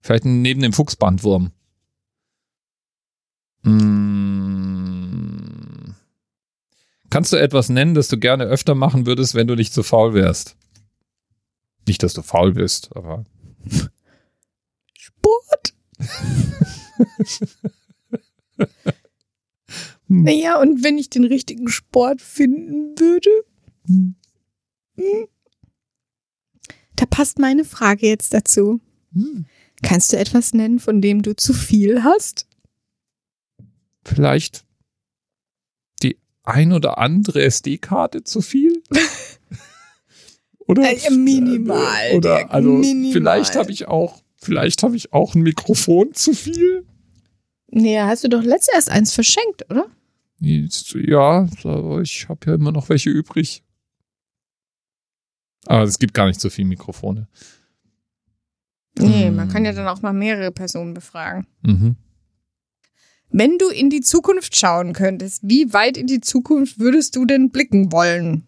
Vielleicht 0.00 0.24
neben 0.24 0.62
dem 0.62 0.72
Fuchsbandwurm. 0.72 1.52
Hm. 3.64 4.87
Kannst 7.10 7.32
du 7.32 7.36
etwas 7.36 7.68
nennen, 7.68 7.94
das 7.94 8.08
du 8.08 8.18
gerne 8.18 8.44
öfter 8.44 8.74
machen 8.74 9.06
würdest, 9.06 9.34
wenn 9.34 9.46
du 9.46 9.54
nicht 9.54 9.72
so 9.72 9.82
faul 9.82 10.14
wärst? 10.14 10.56
Nicht, 11.86 12.02
dass 12.02 12.12
du 12.12 12.22
faul 12.22 12.52
bist, 12.52 12.94
aber. 12.94 13.24
Sport? 14.92 15.74
naja, 20.08 20.60
und 20.60 20.84
wenn 20.84 20.98
ich 20.98 21.08
den 21.08 21.24
richtigen 21.24 21.68
Sport 21.68 22.20
finden 22.20 22.98
würde? 22.98 23.30
Hm. 23.86 24.14
Da 26.96 27.06
passt 27.06 27.38
meine 27.38 27.64
Frage 27.64 28.06
jetzt 28.06 28.34
dazu. 28.34 28.80
Kannst 29.82 30.12
du 30.12 30.18
etwas 30.18 30.52
nennen, 30.52 30.78
von 30.78 31.00
dem 31.00 31.22
du 31.22 31.34
zu 31.34 31.52
viel 31.54 32.02
hast? 32.02 32.46
Vielleicht 34.04 34.64
ein 36.44 36.72
oder 36.72 36.98
andere 36.98 37.42
SD-Karte 37.42 38.24
zu 38.24 38.40
viel? 38.40 38.82
oder 40.66 40.82
Äh, 40.90 41.10
minimal, 41.10 42.12
Oder 42.14 42.38
Dirk, 42.38 42.50
also 42.54 42.70
minimal. 42.70 43.12
vielleicht 43.12 43.56
habe 43.56 43.70
ich 43.72 43.88
auch 43.88 44.22
vielleicht 44.40 44.82
habe 44.82 44.96
ich 44.96 45.12
auch 45.12 45.34
ein 45.34 45.42
Mikrofon 45.42 46.14
zu 46.14 46.32
viel. 46.32 46.84
Nee, 47.70 48.00
hast 48.00 48.24
du 48.24 48.28
doch 48.28 48.42
letzt 48.42 48.70
erst 48.72 48.90
eins 48.90 49.12
verschenkt, 49.12 49.68
oder? 49.70 49.86
Ja, 50.40 51.48
aber 51.64 52.00
ich 52.00 52.28
habe 52.28 52.40
ja 52.46 52.54
immer 52.54 52.70
noch 52.72 52.88
welche 52.88 53.10
übrig. 53.10 53.62
Aber 55.66 55.82
es 55.82 55.98
gibt 55.98 56.14
gar 56.14 56.26
nicht 56.28 56.40
so 56.40 56.48
viele 56.48 56.68
Mikrofone. 56.68 57.28
Nee, 58.98 59.26
Hm. 59.26 59.36
man 59.36 59.48
kann 59.48 59.64
ja 59.64 59.72
dann 59.72 59.88
auch 59.88 60.00
mal 60.02 60.12
mehrere 60.12 60.50
Personen 60.52 60.94
befragen. 60.94 61.46
Mhm. 61.62 61.96
Wenn 63.30 63.58
du 63.58 63.68
in 63.68 63.90
die 63.90 64.00
Zukunft 64.00 64.58
schauen 64.58 64.92
könntest, 64.94 65.42
wie 65.44 65.72
weit 65.72 65.96
in 65.96 66.06
die 66.06 66.20
Zukunft 66.20 66.78
würdest 66.78 67.14
du 67.16 67.24
denn 67.26 67.50
blicken 67.50 67.92
wollen? 67.92 68.46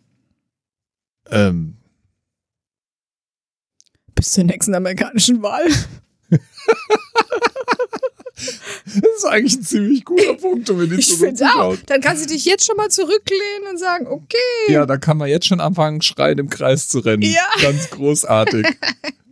Ähm, 1.30 1.76
Bis 4.14 4.32
zur 4.32 4.44
nächsten 4.44 4.74
amerikanischen 4.74 5.42
Wahl. 5.42 5.64
das 8.40 8.96
ist 9.16 9.24
eigentlich 9.26 9.56
ein 9.58 9.62
ziemlich 9.62 10.04
guter 10.04 10.34
Punkt, 10.34 10.70
um 10.70 10.80
in 10.82 10.90
die 10.90 10.96
Ich 10.96 11.08
Zukunft 11.08 11.38
zu 11.38 11.44
auch. 11.44 11.50
schauen. 11.52 11.78
Dann 11.86 12.00
kannst 12.00 12.24
du 12.24 12.28
dich 12.32 12.44
jetzt 12.44 12.64
schon 12.66 12.76
mal 12.76 12.88
zurücklehnen 12.90 13.68
und 13.70 13.78
sagen, 13.78 14.06
okay. 14.06 14.36
Ja, 14.68 14.86
da 14.86 14.96
kann 14.96 15.18
man 15.18 15.28
jetzt 15.28 15.46
schon 15.46 15.60
anfangen, 15.60 16.00
schreien 16.02 16.38
im 16.38 16.48
Kreis 16.48 16.88
zu 16.88 17.00
rennen. 17.00 17.22
Ja. 17.22 17.46
Ganz 17.60 17.90
großartig. 17.90 18.66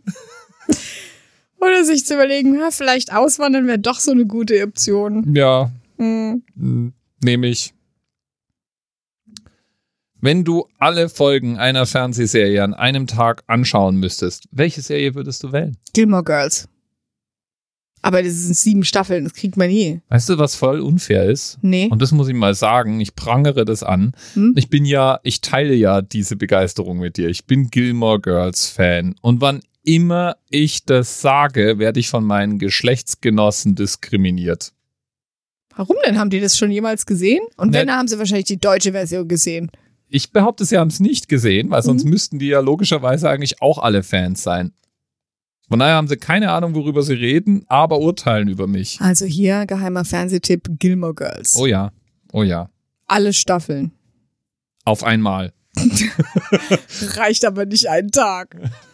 Oder 1.61 1.83
sich 1.83 2.05
zu 2.05 2.13
überlegen, 2.15 2.55
ja, 2.55 2.71
vielleicht 2.71 3.13
auswandern 3.13 3.67
wäre 3.67 3.79
doch 3.79 3.99
so 3.99 4.11
eine 4.11 4.25
gute 4.25 4.61
Option. 4.63 5.35
ja, 5.35 5.71
Hm. 5.97 6.43
hm, 6.57 6.93
nehme 7.23 7.47
ich. 7.47 7.73
Wenn 10.21 10.43
du 10.43 10.67
alle 10.77 11.07
Folgen 11.09 11.57
einer 11.57 11.85
Fernsehserie 11.85 12.61
an 12.63 12.73
einem 12.73 13.07
Tag 13.07 13.43
anschauen 13.47 13.97
müsstest, 13.97 14.47
welche 14.51 14.81
Serie 14.81 15.15
würdest 15.15 15.43
du 15.43 15.51
wählen? 15.53 15.77
Gilmore 15.93 16.23
Girls. 16.23 16.67
Aber 18.01 18.23
das 18.23 18.33
sind 18.33 18.55
sieben 18.55 18.83
Staffeln, 18.85 19.25
das 19.25 19.33
kriegt 19.33 19.57
man 19.57 19.67
nie. 19.67 20.01
Weißt 20.07 20.29
du, 20.29 20.37
was 20.37 20.55
voll 20.55 20.79
unfair 20.79 21.25
ist? 21.29 21.57
Nee. 21.61 21.87
Und 21.91 22.01
das 22.01 22.13
muss 22.13 22.29
ich 22.29 22.33
mal 22.33 22.53
sagen, 22.53 23.01
ich 23.01 23.15
prangere 23.15 23.65
das 23.65 23.83
an. 23.83 24.13
Hm? 24.35 24.53
Ich 24.57 24.69
bin 24.69 24.85
ja, 24.85 25.19
ich 25.23 25.41
teile 25.41 25.73
ja 25.73 26.01
diese 26.01 26.37
Begeisterung 26.37 26.99
mit 26.99 27.17
dir. 27.17 27.27
Ich 27.27 27.45
bin 27.45 27.69
Gilmore 27.69 28.21
Girls 28.21 28.69
Fan. 28.69 29.15
Und 29.21 29.41
wann 29.41 29.61
immer 29.95 30.35
ich 30.49 30.85
das 30.85 31.21
sage, 31.21 31.79
werde 31.79 31.99
ich 31.99 32.09
von 32.09 32.23
meinen 32.23 32.59
Geschlechtsgenossen 32.59 33.75
diskriminiert. 33.75 34.71
Warum 35.75 35.95
denn? 36.05 36.19
Haben 36.19 36.29
die 36.29 36.39
das 36.41 36.57
schon 36.57 36.71
jemals 36.71 37.05
gesehen? 37.05 37.41
Und 37.57 37.73
wenn, 37.73 37.87
Ne- 37.87 37.93
haben 37.93 38.07
sie 38.07 38.19
wahrscheinlich 38.19 38.45
die 38.45 38.59
deutsche 38.59 38.91
Version 38.91 39.27
gesehen. 39.27 39.71
Ich 40.07 40.31
behaupte, 40.31 40.65
sie 40.65 40.77
haben 40.77 40.89
es 40.89 40.99
nicht 40.99 41.27
gesehen, 41.29 41.69
weil 41.69 41.81
sonst 41.83 42.03
Mhm. 42.03 42.09
müssten 42.11 42.39
die 42.39 42.47
ja 42.47 42.59
logischerweise 42.59 43.29
eigentlich 43.29 43.61
auch 43.61 43.77
alle 43.79 44.03
Fans 44.03 44.43
sein. 44.43 44.73
Von 45.67 45.79
daher 45.79 45.95
haben 45.95 46.07
sie 46.07 46.17
keine 46.17 46.51
Ahnung, 46.51 46.73
worüber 46.75 47.03
sie 47.03 47.13
reden, 47.13 47.63
aber 47.67 47.99
urteilen 47.99 48.47
über 48.47 48.67
mich. 48.67 48.99
Also 49.01 49.25
hier 49.25 49.65
geheimer 49.67 50.03
Fernsehtipp 50.05 50.67
Gilmore 50.79 51.13
Girls. 51.13 51.55
Oh 51.55 51.65
ja, 51.67 51.91
oh 52.33 52.43
ja. 52.43 52.69
Alle 53.07 53.33
Staffeln. 53.33 53.91
Auf 54.85 55.03
einmal. 55.03 55.53
Reicht 57.15 57.45
aber 57.45 57.65
nicht 57.65 57.87
einen 57.89 58.11
Tag. 58.11 58.55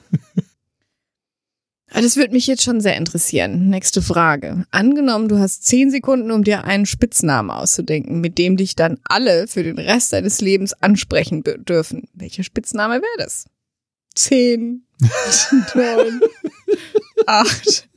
Ah, 1.95 2.01
Das 2.01 2.17
würde 2.17 2.33
mich 2.33 2.45
jetzt 2.47 2.61
schon 2.63 2.81
sehr 2.81 2.97
interessieren. 2.97 3.69
Nächste 3.69 4.01
Frage. 4.01 4.65
Angenommen, 4.71 5.29
du 5.29 5.39
hast 5.39 5.65
zehn 5.65 5.89
Sekunden, 5.91 6.29
um 6.31 6.43
dir 6.43 6.65
einen 6.65 6.85
Spitznamen 6.85 7.49
auszudenken, 7.49 8.19
mit 8.19 8.37
dem 8.37 8.57
dich 8.57 8.75
dann 8.75 8.99
alle 9.05 9.47
für 9.47 9.63
den 9.63 9.79
Rest 9.79 10.11
deines 10.11 10.41
Lebens 10.41 10.73
ansprechen 10.81 11.43
dür- 11.43 11.57
dürfen. 11.57 12.09
Welcher 12.13 12.43
Spitzname 12.43 12.95
wäre 12.95 13.17
das? 13.25 13.45
Zehn, 14.13 14.85
neun, 15.75 16.21
acht, 17.27 17.87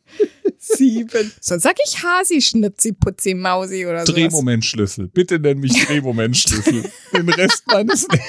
sieben. 0.58 1.32
Sonst 1.40 1.62
sag 1.62 1.76
ich 1.84 2.02
Hasi, 2.02 2.40
Schnipsi, 2.40 2.92
Putzi, 2.92 3.34
Mausi 3.34 3.86
oder 3.86 4.04
so. 4.06 4.12
Drehmomentschlüssel. 4.12 5.08
Bitte 5.08 5.38
nenn 5.38 5.58
mich 5.58 5.86
Drehmomentschlüssel. 5.86 6.84
Den 7.12 7.28
Rest 7.30 7.62
meines 7.66 8.02
Lebens. 8.08 8.26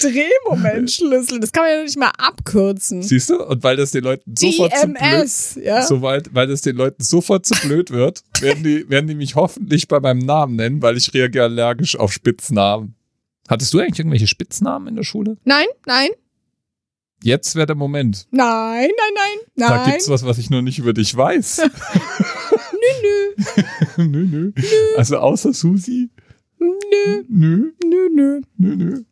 Drehmomentschlüssel. 0.00 1.40
Das 1.40 1.52
kann 1.52 1.64
man 1.64 1.72
ja 1.72 1.82
nicht 1.82 1.98
mal 1.98 2.12
abkürzen. 2.18 3.02
Siehst 3.02 3.30
du? 3.30 3.42
Und 3.44 3.62
weil 3.62 3.76
das 3.76 3.90
den 3.92 4.04
Leuten 4.04 4.34
sofort 4.36 4.74
zu 4.76 4.86
blöd, 4.86 5.00
DMS, 5.00 5.58
ja. 5.62 5.82
soweit, 5.82 6.34
weil 6.34 6.46
das 6.46 6.60
den 6.62 6.76
Leuten 6.76 7.02
sofort 7.02 7.46
zu 7.46 7.54
blöd 7.66 7.90
wird, 7.90 8.22
werden 8.40 8.62
die, 8.64 8.88
werden 8.88 9.06
die 9.06 9.14
mich 9.14 9.34
hoffentlich 9.34 9.88
bei 9.88 10.00
meinem 10.00 10.20
Namen 10.20 10.56
nennen, 10.56 10.82
weil 10.82 10.96
ich 10.96 11.12
reagiere 11.14 11.44
allergisch 11.44 11.96
auf 11.98 12.12
Spitznamen. 12.12 12.94
Hattest 13.48 13.74
du 13.74 13.78
eigentlich 13.78 13.98
irgendwelche 13.98 14.26
Spitznamen 14.26 14.88
in 14.88 14.96
der 14.96 15.04
Schule? 15.04 15.36
Nein, 15.44 15.66
nein, 15.86 16.10
Jetzt 17.22 17.54
wäre 17.54 17.66
der 17.66 17.76
Moment. 17.76 18.26
nein, 18.32 18.90
nein, 18.98 19.14
nein, 19.14 19.38
Da 19.56 19.76
nein. 19.78 19.90
gibt's 19.92 20.10
was, 20.10 20.26
was 20.26 20.36
ich 20.36 20.50
noch 20.50 20.60
nicht 20.60 20.78
über 20.78 20.92
dich 20.92 21.16
weiß. 21.16 21.62
Nö, 23.96 24.04
nö, 24.04 24.24
nö. 24.26 24.52
Also 24.96 25.16
außer 25.16 25.52
Susi? 25.54 26.10
nö, 26.58 27.24
Nö, 27.28 27.72
nö, 27.82 28.08
nö. 28.14 28.40
nö, 28.58 28.76
nö. 28.76 29.02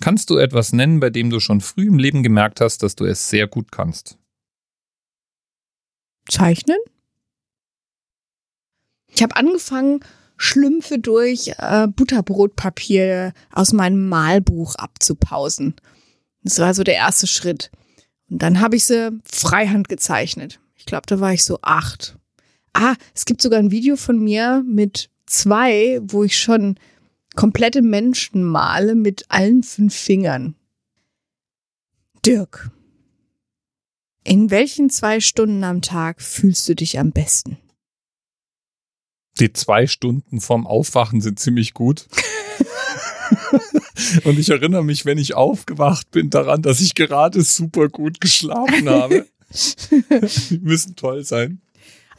Kannst 0.00 0.30
du 0.30 0.36
etwas 0.36 0.72
nennen, 0.72 1.00
bei 1.00 1.10
dem 1.10 1.30
du 1.30 1.40
schon 1.40 1.60
früh 1.60 1.86
im 1.86 1.98
Leben 1.98 2.22
gemerkt 2.22 2.60
hast, 2.60 2.82
dass 2.82 2.94
du 2.94 3.04
es 3.04 3.28
sehr 3.28 3.46
gut 3.46 3.72
kannst? 3.72 4.16
Zeichnen? 6.28 6.78
Ich 9.08 9.22
habe 9.22 9.36
angefangen, 9.36 10.00
Schlümpfe 10.36 10.98
durch 10.98 11.48
äh, 11.58 11.88
Butterbrotpapier 11.88 13.32
aus 13.50 13.72
meinem 13.72 14.08
Malbuch 14.08 14.76
abzupausen. 14.76 15.74
Das 16.44 16.60
war 16.60 16.74
so 16.74 16.84
der 16.84 16.94
erste 16.94 17.26
Schritt. 17.26 17.70
Und 18.30 18.42
dann 18.42 18.60
habe 18.60 18.76
ich 18.76 18.84
sie 18.84 19.18
freihand 19.24 19.88
gezeichnet. 19.88 20.60
Ich 20.76 20.86
glaube, 20.86 21.06
da 21.06 21.18
war 21.18 21.32
ich 21.32 21.44
so 21.44 21.58
acht. 21.62 22.16
Ah, 22.72 22.94
es 23.14 23.24
gibt 23.24 23.42
sogar 23.42 23.58
ein 23.58 23.72
Video 23.72 23.96
von 23.96 24.22
mir 24.22 24.62
mit 24.66 25.10
zwei, 25.26 25.98
wo 26.02 26.22
ich 26.22 26.38
schon 26.38 26.78
komplette 27.38 27.82
Menschen 27.82 28.42
male 28.42 28.96
mit 28.96 29.26
allen 29.28 29.62
fünf 29.62 29.94
Fingern. 29.94 30.56
Dirk, 32.26 32.72
in 34.24 34.50
welchen 34.50 34.90
zwei 34.90 35.20
Stunden 35.20 35.62
am 35.62 35.80
Tag 35.80 36.20
fühlst 36.20 36.68
du 36.68 36.74
dich 36.74 36.98
am 36.98 37.12
besten? 37.12 37.56
Die 39.38 39.52
zwei 39.52 39.86
Stunden 39.86 40.40
vorm 40.40 40.66
Aufwachen 40.66 41.20
sind 41.20 41.38
ziemlich 41.38 41.74
gut. 41.74 42.08
Und 44.24 44.36
ich 44.36 44.48
erinnere 44.50 44.82
mich, 44.82 45.04
wenn 45.04 45.18
ich 45.18 45.34
aufgewacht 45.34 46.10
bin, 46.10 46.30
daran, 46.30 46.62
dass 46.62 46.80
ich 46.80 46.96
gerade 46.96 47.42
super 47.42 47.88
gut 47.88 48.20
geschlafen 48.20 48.88
habe. 48.88 49.28
Die 50.50 50.58
müssen 50.60 50.96
toll 50.96 51.22
sein. 51.22 51.60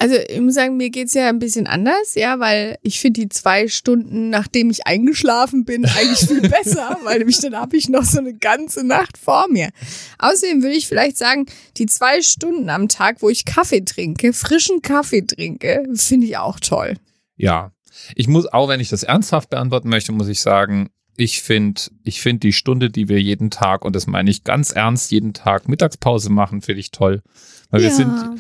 Also 0.02 0.16
ich 0.16 0.40
muss 0.40 0.54
sagen, 0.54 0.78
mir 0.78 0.90
geht's 0.90 1.14
ja 1.14 1.28
ein 1.28 1.40
bisschen 1.40 1.68
anders, 1.68 2.16
ja, 2.16 2.40
weil 2.40 2.78
ich 2.84 3.02
finde 3.02 3.20
die 3.20 3.30
zwei 3.30 3.68
Stunden, 3.68 4.30
nachdem 4.30 4.70
ich 4.70 4.88
eingeschlafen 4.88 5.66
bin, 5.66 5.86
eigentlich 5.86 6.26
viel 6.26 6.42
besser, 6.50 6.98
weil 7.04 7.20
nämlich 7.20 7.40
dann 7.40 7.56
habe 7.58 7.76
ich 7.76 7.90
noch 7.90 8.06
so 8.06 8.20
eine 8.20 8.34
ganze 8.34 8.88
Nacht 8.88 9.18
vor 9.18 9.48
mir. 9.50 9.70
Außerdem 10.18 10.64
würde 10.64 10.78
ich 10.78 10.88
vielleicht 10.88 11.18
sagen, 11.18 11.48
die 11.76 11.86
zwei 11.86 12.22
Stunden 12.22 12.70
am 12.70 12.88
Tag, 12.88 13.22
wo 13.22 13.30
ich 13.30 13.44
Kaffee 13.44 13.82
trinke, 13.82 14.32
frischen 14.32 14.82
Kaffee 14.82 15.22
trinke, 15.22 15.84
finde 15.96 16.28
ich 16.28 16.38
auch 16.38 16.62
toll. 16.62 16.96
Ja. 17.36 17.74
Ich 18.16 18.30
muss, 18.30 18.48
auch 18.48 18.70
wenn 18.70 18.80
ich 18.80 18.88
das 18.88 19.04
ernsthaft 19.04 19.50
beantworten 19.50 19.90
möchte, 19.90 20.14
muss 20.14 20.30
ich 20.30 20.40
sagen, 20.40 20.90
ich 21.18 21.42
finde, 21.42 21.82
ich 22.04 22.22
finde 22.22 22.40
die 22.40 22.54
Stunde, 22.54 22.90
die 22.90 23.10
wir 23.10 23.22
jeden 23.22 23.50
Tag, 23.50 23.84
und 23.84 23.94
das 23.94 24.08
meine 24.08 24.32
ich 24.32 24.46
ganz 24.46 24.72
ernst, 24.72 25.12
jeden 25.12 25.34
Tag 25.34 25.68
Mittagspause 25.68 26.30
machen, 26.30 26.62
finde 26.62 26.80
ich 26.80 26.92
toll. 26.92 27.22
Weil 27.70 27.82
wir 27.82 27.92
sind, 27.92 28.40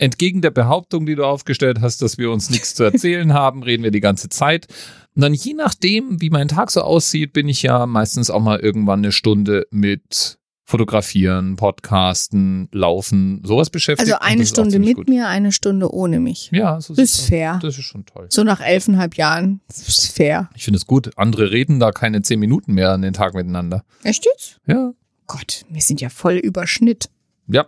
entgegen 0.00 0.40
der 0.40 0.50
Behauptung, 0.50 1.06
die 1.06 1.14
du 1.14 1.24
aufgestellt 1.24 1.80
hast, 1.80 2.02
dass 2.02 2.18
wir 2.18 2.30
uns 2.30 2.50
nichts 2.50 2.74
zu 2.74 2.84
erzählen 2.84 3.32
haben, 3.34 3.62
reden 3.62 3.82
wir 3.82 3.90
die 3.90 4.00
ganze 4.00 4.28
Zeit. 4.28 4.66
Und 5.14 5.22
dann 5.22 5.34
je 5.34 5.54
nachdem, 5.54 6.20
wie 6.20 6.30
mein 6.30 6.48
Tag 6.48 6.70
so 6.70 6.82
aussieht, 6.82 7.32
bin 7.32 7.48
ich 7.48 7.62
ja 7.62 7.86
meistens 7.86 8.30
auch 8.30 8.40
mal 8.40 8.60
irgendwann 8.60 9.00
eine 9.00 9.12
Stunde 9.12 9.66
mit 9.70 10.38
Fotografieren, 10.70 11.56
Podcasten, 11.56 12.68
Laufen, 12.70 13.42
sowas 13.44 13.70
beschäftigt. 13.70 14.12
Also 14.12 14.24
eine 14.24 14.46
Stunde 14.46 14.78
mit 14.78 14.94
gut. 14.94 15.08
mir, 15.08 15.26
eine 15.26 15.50
Stunde 15.50 15.92
ohne 15.92 16.20
mich. 16.20 16.48
Ja, 16.52 16.80
so 16.80 16.94
Das 16.94 17.02
ist 17.02 17.22
fair. 17.22 17.58
Das 17.60 17.76
ist 17.76 17.84
schon 17.84 18.06
toll. 18.06 18.26
So 18.30 18.44
nach 18.44 18.60
elfeinhalb 18.60 19.16
Jahren. 19.16 19.60
Das 19.66 19.88
ist 19.88 20.12
fair. 20.12 20.48
Ich 20.54 20.62
finde 20.62 20.78
es 20.78 20.86
gut. 20.86 21.10
Andere 21.16 21.50
reden 21.50 21.80
da 21.80 21.90
keine 21.90 22.22
zehn 22.22 22.38
Minuten 22.38 22.72
mehr 22.74 22.92
an 22.92 23.02
den 23.02 23.14
Tag 23.14 23.34
miteinander. 23.34 23.84
Echt 24.04 24.24
jetzt? 24.24 24.60
Ja. 24.64 24.92
Gott, 25.26 25.64
wir 25.68 25.82
sind 25.82 26.00
ja 26.00 26.08
voll 26.08 26.36
Überschnitt. 26.36 27.10
Ja. 27.48 27.66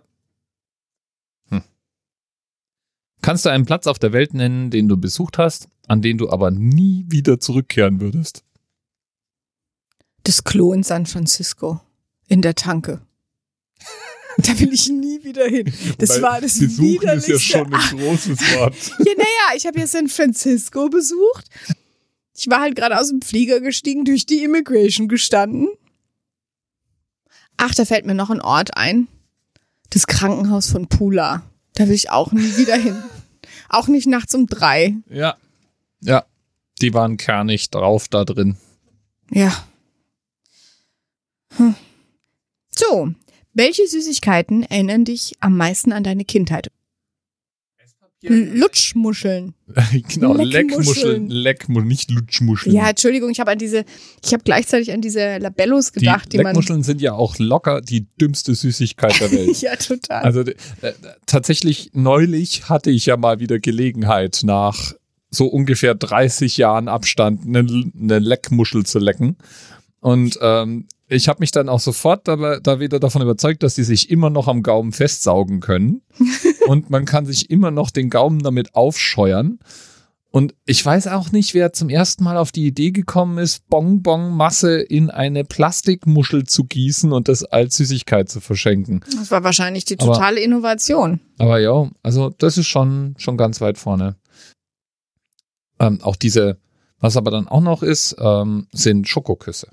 Hm. 1.49 1.63
Kannst 3.23 3.45
du 3.47 3.51
einen 3.51 3.65
Platz 3.65 3.87
auf 3.87 3.99
der 3.99 4.13
Welt 4.13 4.35
nennen, 4.35 4.71
den 4.71 4.89
du 4.89 4.97
besucht 4.97 5.39
hast, 5.39 5.69
an 5.87 6.03
den 6.03 6.19
du 6.19 6.29
aber 6.29 6.51
nie 6.51 7.05
wieder 7.09 7.39
zurückkehren 7.41 8.01
würdest? 8.01 8.43
Das 10.25 10.45
Klo 10.45 10.73
in 10.73 10.83
San 10.83 11.07
Francisco. 11.07 11.81
In 12.29 12.43
der 12.43 12.55
Tanke. 12.55 13.01
Da 14.39 14.59
will 14.59 14.73
ich 14.73 14.89
nie 14.89 15.23
wieder 15.25 15.45
hin. 15.47 15.71
Das 15.99 16.09
Weil 16.09 16.23
war 16.23 16.41
das 16.41 16.59
Besuchen 16.59 16.87
ist 16.87 17.03
ja 17.03 17.03
widerlichste. 17.03 17.39
schon 17.39 17.75
ein 17.75 17.99
großes 17.99 18.39
Wort. 18.57 18.75
Ja, 19.01 19.13
naja, 19.15 19.57
ich 19.57 19.67
habe 19.67 19.79
ja 19.79 19.87
San 19.87 20.09
Francisco 20.09 20.89
besucht. 20.89 21.51
Ich 22.35 22.49
war 22.49 22.63
halt 22.63 22.75
gerade 22.75 22.99
aus 22.99 23.11
dem 23.11 23.21
Flieger 23.21 23.61
gestiegen, 23.61 24.07
durch 24.07 24.25
die 24.25 24.43
Immigration 24.43 25.07
gestanden. 25.07 25.69
Ach, 27.59 27.75
da 27.75 27.85
fällt 27.85 28.07
mir 28.07 28.15
noch 28.15 28.31
ein 28.31 28.41
Ort 28.41 28.75
ein. 28.75 29.07
Das 29.91 30.07
Krankenhaus 30.07 30.71
von 30.71 30.89
Pula. 30.89 31.43
Da 31.75 31.89
will 31.89 31.95
ich 31.95 32.11
auch 32.11 32.33
nie 32.33 32.57
wieder 32.57 32.77
hin. 32.77 33.03
Auch 33.69 33.89
nicht 33.89 34.07
nachts 34.07 34.35
um 34.35 34.47
drei. 34.47 34.97
Ja. 35.09 35.37
Ja. 36.03 36.27
Die 36.83 36.93
waren 36.93 37.17
kernig 37.17 37.71
drauf 37.71 38.07
da 38.09 38.27
drin. 38.27 38.59
Ja. 39.31 39.65
Hm. 41.57 41.75
So, 42.71 43.15
welche 43.55 43.87
Süßigkeiten 43.87 44.63
erinnern 44.65 45.07
dich 45.07 45.33
am 45.41 45.57
meisten 45.57 45.93
an 45.93 46.05
deine 46.05 46.27
Kindheit? 46.27 46.71
Lutschmuscheln. 48.29 49.55
genau, 50.09 50.35
Leckmuscheln. 50.35 51.29
Leckmuscheln. 51.29 51.89
Nicht 51.89 52.11
Lutschmuscheln. 52.11 52.75
Ja, 52.75 52.91
Entschuldigung, 52.91 53.31
ich 53.31 53.41
habe 53.41 53.51
an 53.51 53.59
diese, 53.59 53.85
ich 54.25 54.33
habe 54.33 54.43
gleichzeitig 54.45 54.93
an 54.93 55.01
diese 55.01 55.39
Labellos 55.39 55.93
die 55.93 56.01
gedacht, 56.01 56.33
die, 56.33 56.37
man. 56.39 56.47
Leckmuscheln 56.47 56.83
sind 56.83 57.01
ja 57.01 57.15
auch 57.15 57.39
locker 57.39 57.81
die 57.81 58.07
dümmste 58.21 58.55
Süßigkeit 58.55 59.21
der 59.21 59.33
Welt. 59.33 59.43
Ja, 59.63 59.77
total. 59.77 60.23
Also 60.23 60.41
äh, 60.41 60.55
tatsächlich 61.27 61.91
neulich 61.93 62.69
hatte 62.69 62.91
ich 62.91 63.07
ja 63.07 63.17
mal 63.17 63.39
wieder 63.39 63.59
Gelegenheit, 63.59 64.41
nach 64.45 64.95
so 65.31 65.47
ungefähr 65.47 65.95
30 65.95 66.57
Jahren 66.57 66.89
Abstand 66.89 67.47
eine, 67.47 67.61
eine 67.61 68.19
Leckmuschel 68.19 68.85
zu 68.85 68.99
lecken. 68.99 69.37
Und 70.01 70.39
ähm, 70.43 70.87
ich 71.09 71.29
habe 71.29 71.41
mich 71.41 71.51
dann 71.51 71.69
auch 71.69 71.81
sofort 71.81 72.27
dabei, 72.27 72.59
da 72.63 72.81
wieder 72.81 72.99
davon 72.99 73.23
überzeugt, 73.23 73.63
dass 73.63 73.75
die 73.75 73.85
sich 73.85 74.11
immer 74.11 74.31
noch 74.31 74.49
am 74.49 74.63
Gaumen 74.63 74.93
festsaugen 74.93 75.61
können. 75.61 76.03
und 76.67 76.91
man 76.91 77.05
kann 77.05 77.27
sich 77.27 77.51
immer 77.51 77.71
noch 77.71 77.91
den 77.91 78.11
Gaumen 78.11 78.41
damit 78.41 78.75
aufscheuern. 78.75 79.59
Und 80.31 80.55
ich 80.65 80.85
weiß 80.85 81.09
auch 81.09 81.31
nicht, 81.31 81.53
wer 81.53 81.75
zum 81.75 81.91
ersten 81.91 82.25
Mal 82.25 82.39
auf 82.39 82.53
die 82.53 82.67
Idee 82.67 82.91
gekommen 82.91 83.37
ist, 83.37 83.69
Bonbonmasse 83.69 84.81
in 84.81 85.11
eine 85.11 85.45
Plastikmuschel 85.45 86.45
zu 86.45 86.65
gießen 86.65 87.13
und 87.13 87.29
das 87.29 87.45
als 87.45 87.77
Süßigkeit 87.77 88.31
zu 88.31 88.41
verschenken. 88.41 89.05
das 89.15 89.31
war 89.31 89.45
wahrscheinlich 89.45 89.85
die 89.85 89.99
Aber- 90.01 90.15
totale 90.15 90.41
Innovation. 90.41 91.21
Aber 91.39 91.59
ja, 91.61 91.91
also 92.03 92.31
das 92.39 92.57
ist 92.57 92.67
schon, 92.67 93.15
schon 93.19 93.37
ganz 93.37 93.61
weit 93.61 93.77
vorne. 93.77 94.17
Ähm, 95.79 96.01
auch 96.03 96.17
diese, 96.17 96.59
was 96.99 97.17
aber 97.19 97.31
dann 97.31 97.49
auch 97.49 97.61
noch 97.61 97.83
ist, 97.83 98.17
ähm, 98.19 98.69
sind 98.73 99.09
Schokoküsse. 99.09 99.69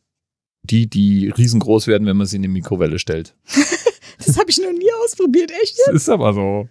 Die, 0.64 0.90
die 0.90 1.30
riesengroß 1.30 1.88
werden, 1.88 2.06
wenn 2.06 2.18
man 2.18 2.28
sie 2.28 2.36
in 2.36 2.42
die 2.42 2.48
Mikrowelle 2.50 3.00
stellt. 3.00 3.36
Das 4.26 4.38
habe 4.38 4.50
ich 4.52 4.58
noch 4.58 4.74
nie 4.74 4.92
ausprobiert, 5.06 5.50
echt? 5.64 5.78
Das 5.86 5.96
ist 5.96 6.10
aber 6.10 6.34
so. 6.34 6.68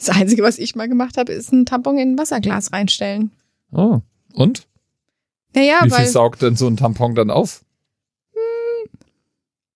Das 0.00 0.08
Einzige, 0.16 0.42
was 0.42 0.58
ich 0.58 0.74
mal 0.74 0.88
gemacht 0.88 1.18
habe, 1.18 1.30
ist 1.32 1.52
ein 1.52 1.66
Tampon 1.66 1.98
in 1.98 2.12
ein 2.12 2.18
Wasserglas 2.18 2.72
reinstellen. 2.72 3.32
Oh. 3.70 4.00
Und? 4.32 4.66
Naja, 5.54 5.80
Wie 5.82 5.90
viel 5.90 5.98
weil. 5.98 6.06
saugt 6.06 6.40
denn 6.40 6.56
so 6.56 6.66
ein 6.66 6.78
Tampon 6.78 7.14
dann 7.14 7.30
auf? 7.30 7.62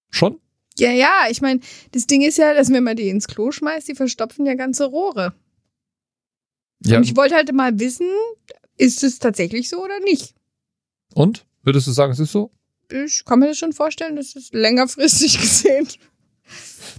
Schon? 0.08 0.40
Ja, 0.78 0.90
ja, 0.92 1.26
ich 1.28 1.42
meine, 1.42 1.60
das 1.92 2.06
Ding 2.06 2.22
ist 2.22 2.38
ja, 2.38 2.54
dass 2.54 2.72
wenn 2.72 2.84
man 2.84 2.96
die 2.96 3.08
ins 3.10 3.26
Klo 3.26 3.52
schmeißt, 3.52 3.86
die 3.86 3.94
verstopfen 3.94 4.46
ja 4.46 4.54
ganze 4.54 4.86
Rohre. 4.86 5.34
Ja. 6.84 6.96
Und 6.96 7.04
ich 7.04 7.16
wollte 7.16 7.34
halt 7.34 7.52
mal 7.52 7.78
wissen, 7.78 8.08
ist 8.78 9.04
es 9.04 9.18
tatsächlich 9.18 9.68
so 9.68 9.84
oder 9.84 10.00
nicht? 10.00 10.34
Und? 11.12 11.44
Würdest 11.64 11.86
du 11.86 11.92
sagen, 11.92 12.12
es 12.12 12.18
ist 12.18 12.32
so? 12.32 12.50
Ich 12.90 13.26
kann 13.26 13.40
mir 13.40 13.48
das 13.48 13.58
schon 13.58 13.74
vorstellen, 13.74 14.16
das 14.16 14.34
ist 14.36 14.54
längerfristig 14.54 15.38
gesehen. 15.40 15.86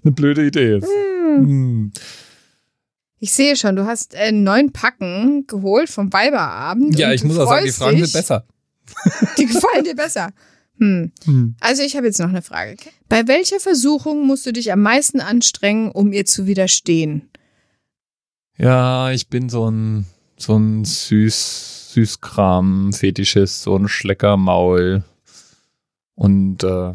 Eine 0.03 0.11
blöde 0.11 0.45
Idee 0.45 0.77
ist. 0.77 0.87
Hm. 0.87 1.91
Ich 3.25 3.33
sehe 3.33 3.55
schon, 3.55 3.75
du 3.75 3.87
hast 3.87 4.13
äh, 4.13 4.31
neun 4.31 4.71
Packen 4.71 5.47
geholt 5.47 5.89
vom 5.89 6.13
Weiberabend. 6.13 6.95
Ja, 6.99 7.11
ich 7.11 7.23
muss 7.23 7.39
auch 7.39 7.49
sagen, 7.49 7.65
die 7.65 7.71
Fragen 7.71 7.97
dich. 7.97 8.11
sind 8.11 8.19
besser. 8.21 8.45
Die 9.39 9.47
gefallen 9.47 9.83
dir 9.83 9.95
besser. 9.95 10.31
Hm. 10.77 11.11
Hm. 11.23 11.55
Also 11.59 11.81
ich 11.81 11.97
habe 11.97 12.05
jetzt 12.05 12.19
noch 12.19 12.29
eine 12.29 12.43
Frage. 12.43 12.77
Bei 13.09 13.27
welcher 13.27 13.59
Versuchung 13.59 14.27
musst 14.27 14.45
du 14.45 14.53
dich 14.53 14.71
am 14.71 14.83
meisten 14.83 15.21
anstrengen, 15.21 15.89
um 15.89 16.13
ihr 16.13 16.27
zu 16.27 16.45
widerstehen? 16.45 17.27
Ja, 18.59 19.09
ich 19.09 19.27
bin 19.27 19.49
so 19.49 19.71
ein, 19.71 20.05
so 20.37 20.55
ein 20.55 20.85
süß, 20.85 21.93
Süßkram-Fetischist, 21.95 23.63
so 23.63 23.75
ein 23.75 23.87
Schleckermaul. 23.87 25.03
Und 26.13 26.63
äh, 26.63 26.93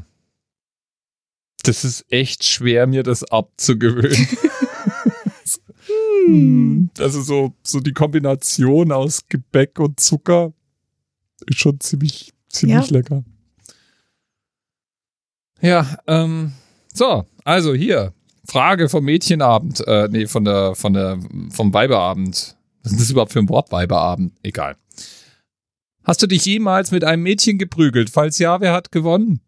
das 1.65 1.85
ist 1.85 2.05
echt 2.09 2.45
schwer, 2.45 2.87
mir 2.87 3.03
das 3.03 3.25
abzugewöhnen. 3.25 4.29
Hm. 6.27 6.91
Also 6.99 7.23
so, 7.23 7.55
so 7.63 7.81
die 7.81 7.93
Kombination 7.93 8.93
aus 8.93 9.21
Gebäck 9.29 9.79
und 9.79 10.01
Zucker 10.01 10.53
ist 11.47 11.59
schon 11.61 11.81
ziemlich, 11.81 12.33
ziemlich 12.49 12.87
Ja. 12.91 12.93
lecker. 12.97 13.25
Ja, 15.61 15.99
ähm, 16.07 16.53
so, 16.93 17.27
also 17.45 17.75
hier, 17.75 18.13
Frage 18.47 18.89
vom 18.89 19.05
Mädchenabend, 19.05 19.87
äh, 19.87 20.09
nee, 20.11 20.27
von 20.27 20.45
der, 20.45 20.75
von 20.75 20.93
der, 20.93 21.19
vom 21.51 21.73
Weiberabend. 21.73 22.57
Was 22.83 22.93
ist 22.93 23.01
das 23.01 23.11
überhaupt 23.11 23.33
für 23.33 23.41
ein 23.41 23.49
Wort, 23.51 23.71
Weiberabend? 23.71 24.33
Egal. 24.43 24.77
Hast 26.03 26.23
du 26.23 26.27
dich 26.27 26.47
jemals 26.47 26.91
mit 26.91 27.05
einem 27.05 27.23
Mädchen 27.23 27.59
geprügelt? 27.59 28.09
Falls 28.11 28.39
ja, 28.39 28.61
wer 28.61 28.73
hat 28.73 28.91
gewonnen? 28.91 29.41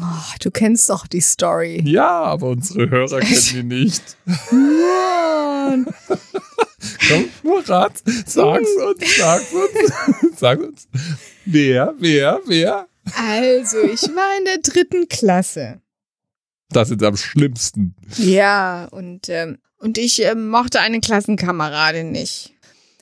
Oh, 0.00 0.34
du 0.40 0.50
kennst 0.50 0.88
doch 0.90 1.06
die 1.06 1.20
Story. 1.20 1.82
Ja, 1.86 2.22
aber 2.24 2.48
unsere 2.48 2.88
Hörer 2.90 3.20
kennen 3.20 3.42
die 3.52 3.62
nicht. 3.62 4.16
Mann. 5.64 5.86
Komm, 7.08 7.28
Murat, 7.42 8.02
sag's 8.26 8.68
uns, 8.76 9.16
sag's 9.16 9.52
uns, 9.52 10.36
sag 10.38 10.60
uns. 10.60 10.88
Wer, 11.44 11.94
wer, 11.98 12.40
wer? 12.46 12.88
Also, 13.16 13.82
ich 13.82 14.02
war 14.02 14.38
in 14.38 14.44
der 14.44 14.58
dritten 14.58 15.08
Klasse. 15.08 15.80
Das 16.70 16.90
ist 16.90 17.02
am 17.02 17.16
schlimmsten. 17.16 17.94
Ja, 18.16 18.86
und, 18.86 19.28
ähm, 19.28 19.58
und 19.78 19.98
ich 19.98 20.22
ähm, 20.22 20.48
mochte 20.48 20.80
eine 20.80 21.00
Klassenkameradin 21.00 22.10
nicht. 22.10 22.54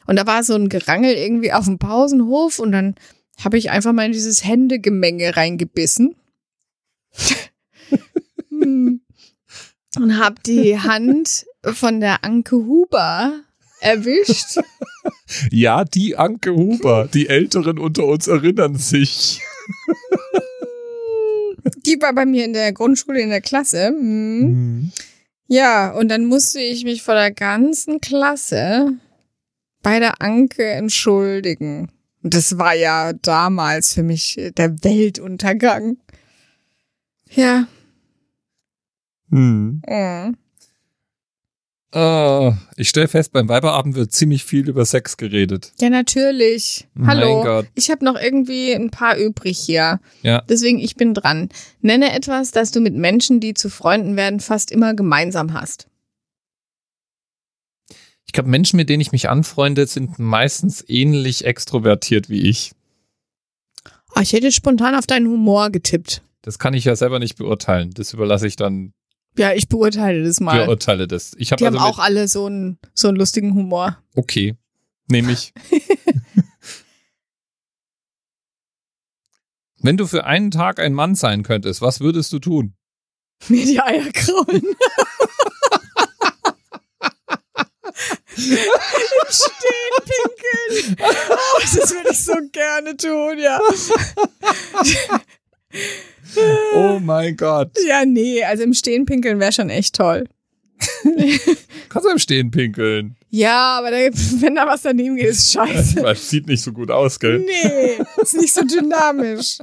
Und 0.07 0.17
da 0.17 0.27
war 0.27 0.43
so 0.43 0.55
ein 0.55 0.69
Gerangel 0.69 1.15
irgendwie 1.15 1.53
auf 1.53 1.65
dem 1.65 1.79
Pausenhof 1.79 2.59
und 2.59 2.73
dann 2.73 2.97
habe 3.43 3.59
ich 3.59 3.71
einfach 3.71 3.93
mal 3.93 4.07
in 4.07 4.13
dieses 4.13 4.45
Händegemenge 4.45 5.37
reingebissen. 5.37 6.17
Hm. 8.49 9.01
und 9.97 10.19
habe 10.19 10.37
die 10.47 10.79
Hand 10.79 11.47
von 11.65 12.01
der 12.01 12.25
Anke 12.25 12.57
Huber 12.57 13.41
erwischt. 13.81 14.59
Ja, 15.51 15.85
die 15.85 16.17
Anke 16.17 16.55
Huber. 16.55 17.09
Die 17.13 17.29
Älteren 17.29 17.79
unter 17.79 18.05
uns 18.05 18.27
erinnern 18.27 18.77
sich. 18.77 19.41
Die 21.87 22.01
war 22.03 22.13
bei 22.13 22.27
mir 22.27 22.45
in 22.45 22.53
der 22.53 22.73
Grundschule 22.73 23.21
in 23.21 23.31
der 23.31 23.41
Klasse. 23.41 23.89
Hm. 23.89 24.41
Mhm. 24.41 24.93
Ja, 25.49 25.93
und 25.93 26.09
dann 26.09 26.27
musste 26.27 26.61
ich 26.61 26.85
mich 26.85 27.03
vor 27.03 27.15
der 27.15 27.31
ganzen 27.31 28.01
Klasse 28.01 28.95
bei 29.83 30.01
der 30.01 30.21
Anke 30.21 30.65
entschuldigen. 30.65 31.91
Und 32.23 32.35
das 32.35 32.59
war 32.59 32.75
ja 32.75 33.13
damals 33.13 33.95
für 33.95 34.03
mich 34.03 34.39
der 34.57 34.85
Weltuntergang. 34.85 35.99
Ja. 37.31 37.67
Äh. 39.31 40.33
Ah, 41.95 42.57
ich 42.77 42.89
stelle 42.89 43.07
fest, 43.07 43.33
beim 43.33 43.51
Weiberabend 43.51 43.95
wird 43.95 44.13
ziemlich 44.13 44.45
viel 44.45 44.67
über 44.67 44.87
Sex 44.87 45.19
geredet. 45.19 45.73
Ja, 45.79 45.91
natürlich. 45.91 46.89
Mein 46.95 47.19
Hallo. 47.19 47.43
Gott. 47.43 47.67
Ich 47.75 47.91
habe 47.91 48.03
noch 48.03 48.19
irgendwie 48.19 48.73
ein 48.73 48.91
paar 48.91 49.19
übrig 49.19 49.59
hier. 49.59 50.01
Ja. 50.23 50.41
Deswegen, 50.49 50.79
ich 50.79 50.97
bin 50.97 51.13
dran. 51.13 51.51
Nenne 51.83 52.15
etwas, 52.15 52.51
das 52.51 52.71
du 52.71 52.81
mit 52.81 52.95
Menschen, 52.95 53.41
die 53.41 53.53
zu 53.53 53.69
Freunden 53.69 54.17
werden, 54.17 54.41
fast 54.41 54.73
immer 54.73 54.95
gemeinsam 54.95 55.53
hast. 55.53 55.87
Ich 58.25 58.33
glaube, 58.33 58.49
Menschen, 58.49 58.79
mit 58.79 58.89
denen 58.89 59.03
ich 59.03 59.13
mich 59.13 59.29
anfreunde, 59.29 59.87
sind 59.87 60.19
meistens 60.19 60.83
ähnlich 60.89 61.45
extrovertiert 61.45 62.31
wie 62.31 62.49
ich. 62.49 62.73
Oh, 64.17 64.21
ich 64.21 64.33
hätte 64.33 64.51
spontan 64.51 64.95
auf 64.95 65.07
deinen 65.07 65.27
Humor 65.29 65.69
getippt. 65.69 66.23
Das 66.41 66.59
kann 66.59 66.73
ich 66.73 66.87
ja 66.87 66.97
selber 66.97 67.19
nicht 67.19 67.37
beurteilen. 67.37 67.91
Das 67.93 68.15
überlasse 68.15 68.47
ich 68.47 68.57
dann, 68.57 68.95
Ja, 69.39 69.53
ich 69.55 69.69
beurteile 69.69 70.25
das 70.25 70.41
mal. 70.41 70.67
beurteile 70.67 71.07
das. 71.09 71.33
Ich 71.39 71.53
habe 71.53 71.59
Die 71.59 71.67
also 71.67 71.81
haben 71.81 71.91
auch 71.91 71.99
alle 71.99 72.29
so 72.29 72.47
einen, 72.47 72.79
so 72.95 73.09
einen 73.09 73.17
lustigen 73.17 73.55
Humor. 73.55 73.97
okay, 74.15 74.57
nehme 75.09 75.33
ich. 75.33 75.53
Wenn 79.85 79.97
du 79.97 80.07
für 80.07 80.25
einen 80.25 80.51
Tag 80.53 80.79
ein 80.79 80.93
Mann 80.95 81.15
sein 81.17 81.43
könntest, 81.43 81.81
was 81.83 82.01
würdest 82.01 82.33
du 82.33 82.39
tun? 82.39 82.75
Mir 83.49 83.65
die 83.67 83.81
Eier 83.81 84.09
kraulen. 84.13 84.63
Im 88.37 88.45
Stehen 89.29 89.97
pinkeln. 90.05 90.97
Oh, 91.01 91.61
das 91.61 91.91
würde 91.93 92.11
ich 92.13 92.25
so 92.25 92.35
gerne 92.53 92.97
tun, 92.97 93.39
ja. 93.39 93.61
Oh 96.75 96.99
mein 97.03 97.37
Gott. 97.37 97.73
Ja, 97.87 98.05
nee, 98.07 98.43
also 98.43 98.63
im 98.63 98.73
Stehen 98.73 99.05
pinkeln 99.05 99.39
wäre 99.39 99.53
schon 99.53 99.69
echt 99.69 99.95
toll. 99.97 100.25
Kannst 101.89 102.07
du 102.07 102.11
im 102.11 102.19
Stehen 102.19 102.51
pinkeln? 102.51 103.17
Ja, 103.29 103.79
aber 103.79 103.91
da, 103.91 103.97
wenn 104.41 104.55
da 104.55 104.67
was 104.67 104.83
daneben 104.83 105.17
geht, 105.17 105.27
ist 105.27 105.53
scheiße. 105.53 106.01
Es 106.07 106.31
sieht 106.31 106.47
nicht 106.47 106.63
so 106.63 106.73
gut 106.73 106.91
aus, 106.91 107.19
gell? 107.21 107.41
Nee, 107.41 107.99
ist 108.23 108.35
nicht 108.35 108.55
so 108.55 108.63
dynamisch. 108.65 109.59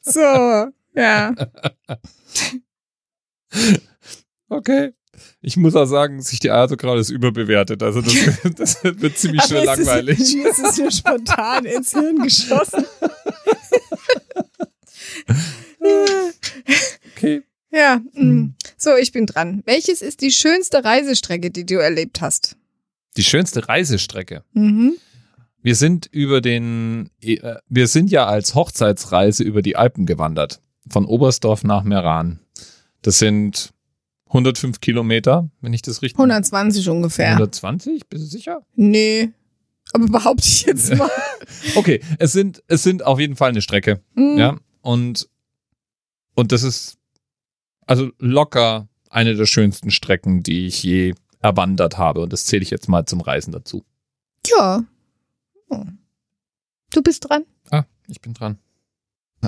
So, 0.00 0.20
ja. 0.94 1.34
Okay. 4.48 4.92
Ich 5.40 5.56
muss 5.56 5.74
auch 5.76 5.86
sagen, 5.86 6.20
sich 6.22 6.40
die 6.40 6.50
Eier 6.50 6.68
so 6.68 6.76
gerade 6.76 7.00
ist 7.00 7.10
überbewertet. 7.10 7.82
Also 7.82 8.00
das, 8.02 8.14
das 8.56 8.84
wird 8.84 9.16
ziemlich 9.16 9.42
schnell 9.42 9.66
es 9.68 9.78
ist- 9.78 9.86
langweilig. 9.86 10.34
Mir 10.34 10.50
ist 10.50 10.58
es 10.58 10.76
mir 10.78 10.90
spontan 10.90 11.64
ins 11.64 11.92
Hirn 11.92 12.18
geschossen. 12.18 12.84
Okay. 17.16 17.42
Ja, 17.70 18.00
mm. 18.14 18.54
so, 18.76 18.96
ich 18.96 19.12
bin 19.12 19.26
dran. 19.26 19.62
Welches 19.66 20.02
ist 20.02 20.20
die 20.20 20.30
schönste 20.30 20.84
Reisestrecke, 20.84 21.50
die 21.50 21.66
du 21.66 21.76
erlebt 21.76 22.20
hast? 22.20 22.56
Die 23.16 23.24
schönste 23.24 23.68
Reisestrecke. 23.68 24.44
Mhm. 24.52 24.96
Wir 25.62 25.74
sind 25.74 26.06
über 26.06 26.40
den, 26.40 27.10
äh, 27.20 27.56
wir 27.68 27.88
sind 27.88 28.10
ja 28.10 28.26
als 28.26 28.54
Hochzeitsreise 28.54 29.42
über 29.42 29.62
die 29.62 29.76
Alpen 29.76 30.06
gewandert. 30.06 30.60
Von 30.88 31.06
Oberstdorf 31.06 31.64
nach 31.64 31.82
Meran. 31.82 32.38
Das 33.02 33.18
sind 33.18 33.72
105 34.28 34.80
Kilometer, 34.80 35.50
wenn 35.60 35.72
ich 35.72 35.82
das 35.82 36.02
richtig 36.02 36.18
120 36.18 36.88
ungefähr. 36.88 37.32
120? 37.32 38.08
Bist 38.08 38.24
du 38.24 38.28
sicher? 38.28 38.62
Nee. 38.74 39.30
Aber 39.92 40.06
behaupte 40.06 40.46
ich 40.46 40.66
jetzt 40.66 40.94
mal. 40.96 41.10
Okay, 41.74 42.00
es 42.18 42.32
sind, 42.32 42.62
es 42.68 42.82
sind 42.82 43.04
auf 43.04 43.18
jeden 43.18 43.36
Fall 43.36 43.50
eine 43.50 43.62
Strecke. 43.62 44.00
Mhm. 44.14 44.38
Ja. 44.38 44.56
Und, 44.86 45.28
und 46.36 46.52
das 46.52 46.62
ist 46.62 46.96
also 47.86 48.12
locker 48.20 48.86
eine 49.10 49.34
der 49.34 49.46
schönsten 49.46 49.90
Strecken, 49.90 50.44
die 50.44 50.68
ich 50.68 50.80
je 50.80 51.14
erwandert 51.40 51.98
habe. 51.98 52.20
Und 52.20 52.32
das 52.32 52.46
zähle 52.46 52.62
ich 52.62 52.70
jetzt 52.70 52.88
mal 52.88 53.04
zum 53.04 53.20
Reisen 53.20 53.50
dazu. 53.50 53.84
Ja. 54.46 54.84
Oh. 55.70 55.82
Du 56.92 57.02
bist 57.02 57.28
dran. 57.28 57.44
Ah, 57.70 57.82
ich 58.06 58.20
bin 58.20 58.32
dran. 58.32 58.58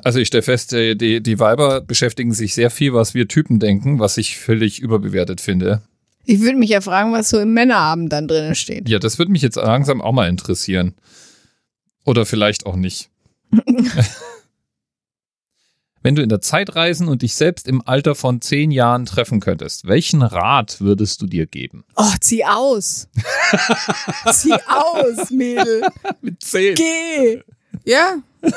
Also 0.03 0.19
ich 0.19 0.27
stelle 0.27 0.43
fest, 0.43 0.73
äh, 0.73 0.97
die, 0.97 1.23
die 1.23 1.39
Weiber 1.39 1.83
beschäftigen 1.83 2.33
sich 2.33 2.55
sehr 2.55 2.71
viel, 2.71 2.93
was 2.93 3.15
wir 3.15 3.29
Typen 3.29 3.61
denken, 3.61 4.01
was 4.01 4.19
ich 4.19 4.39
völlig 4.39 4.81
überbewertet 4.81 5.41
finde. 5.41 5.83
Ich 6.25 6.41
würde 6.41 6.59
mich 6.59 6.71
ja 6.71 6.81
fragen, 6.81 7.13
was 7.13 7.31
so 7.31 7.39
im 7.39 7.55
Männerabend 7.55 8.13
dann 8.13 8.27
drinnen 8.27 8.57
steht. 8.57 8.89
Ja, 8.89 8.99
das 8.99 9.21
würde 9.21 9.31
mich 9.31 9.43
jetzt 9.43 9.55
langsam 9.55 10.01
auch 10.01 10.13
mal 10.13 10.29
interessieren. 10.29 10.97
Oder 12.05 12.27
vielleicht 12.27 12.67
auch 12.67 12.75
nicht. 12.75 13.09
Wenn 16.03 16.15
du 16.15 16.23
in 16.23 16.29
der 16.29 16.41
Zeit 16.41 16.77
reisen 16.77 17.09
und 17.09 17.23
dich 17.23 17.35
selbst 17.35 17.67
im 17.67 17.83
Alter 17.87 18.15
von 18.15 18.41
zehn 18.41 18.71
Jahren 18.71 19.05
treffen 19.05 19.41
könntest, 19.41 19.87
welchen 19.89 20.23
Rat 20.23 20.81
würdest 20.81 21.21
du 21.23 21.27
dir 21.27 21.47
geben? 21.47 21.85
Oh, 21.97 22.13
zieh 22.21 22.45
aus. 22.45 23.09
zieh 24.33 24.55
aus, 24.67 25.31
Mädel. 25.31 25.89
Mit 26.21 26.43
zehn. 26.43 26.75
Geh. 26.75 27.43
Ja. 27.85 28.19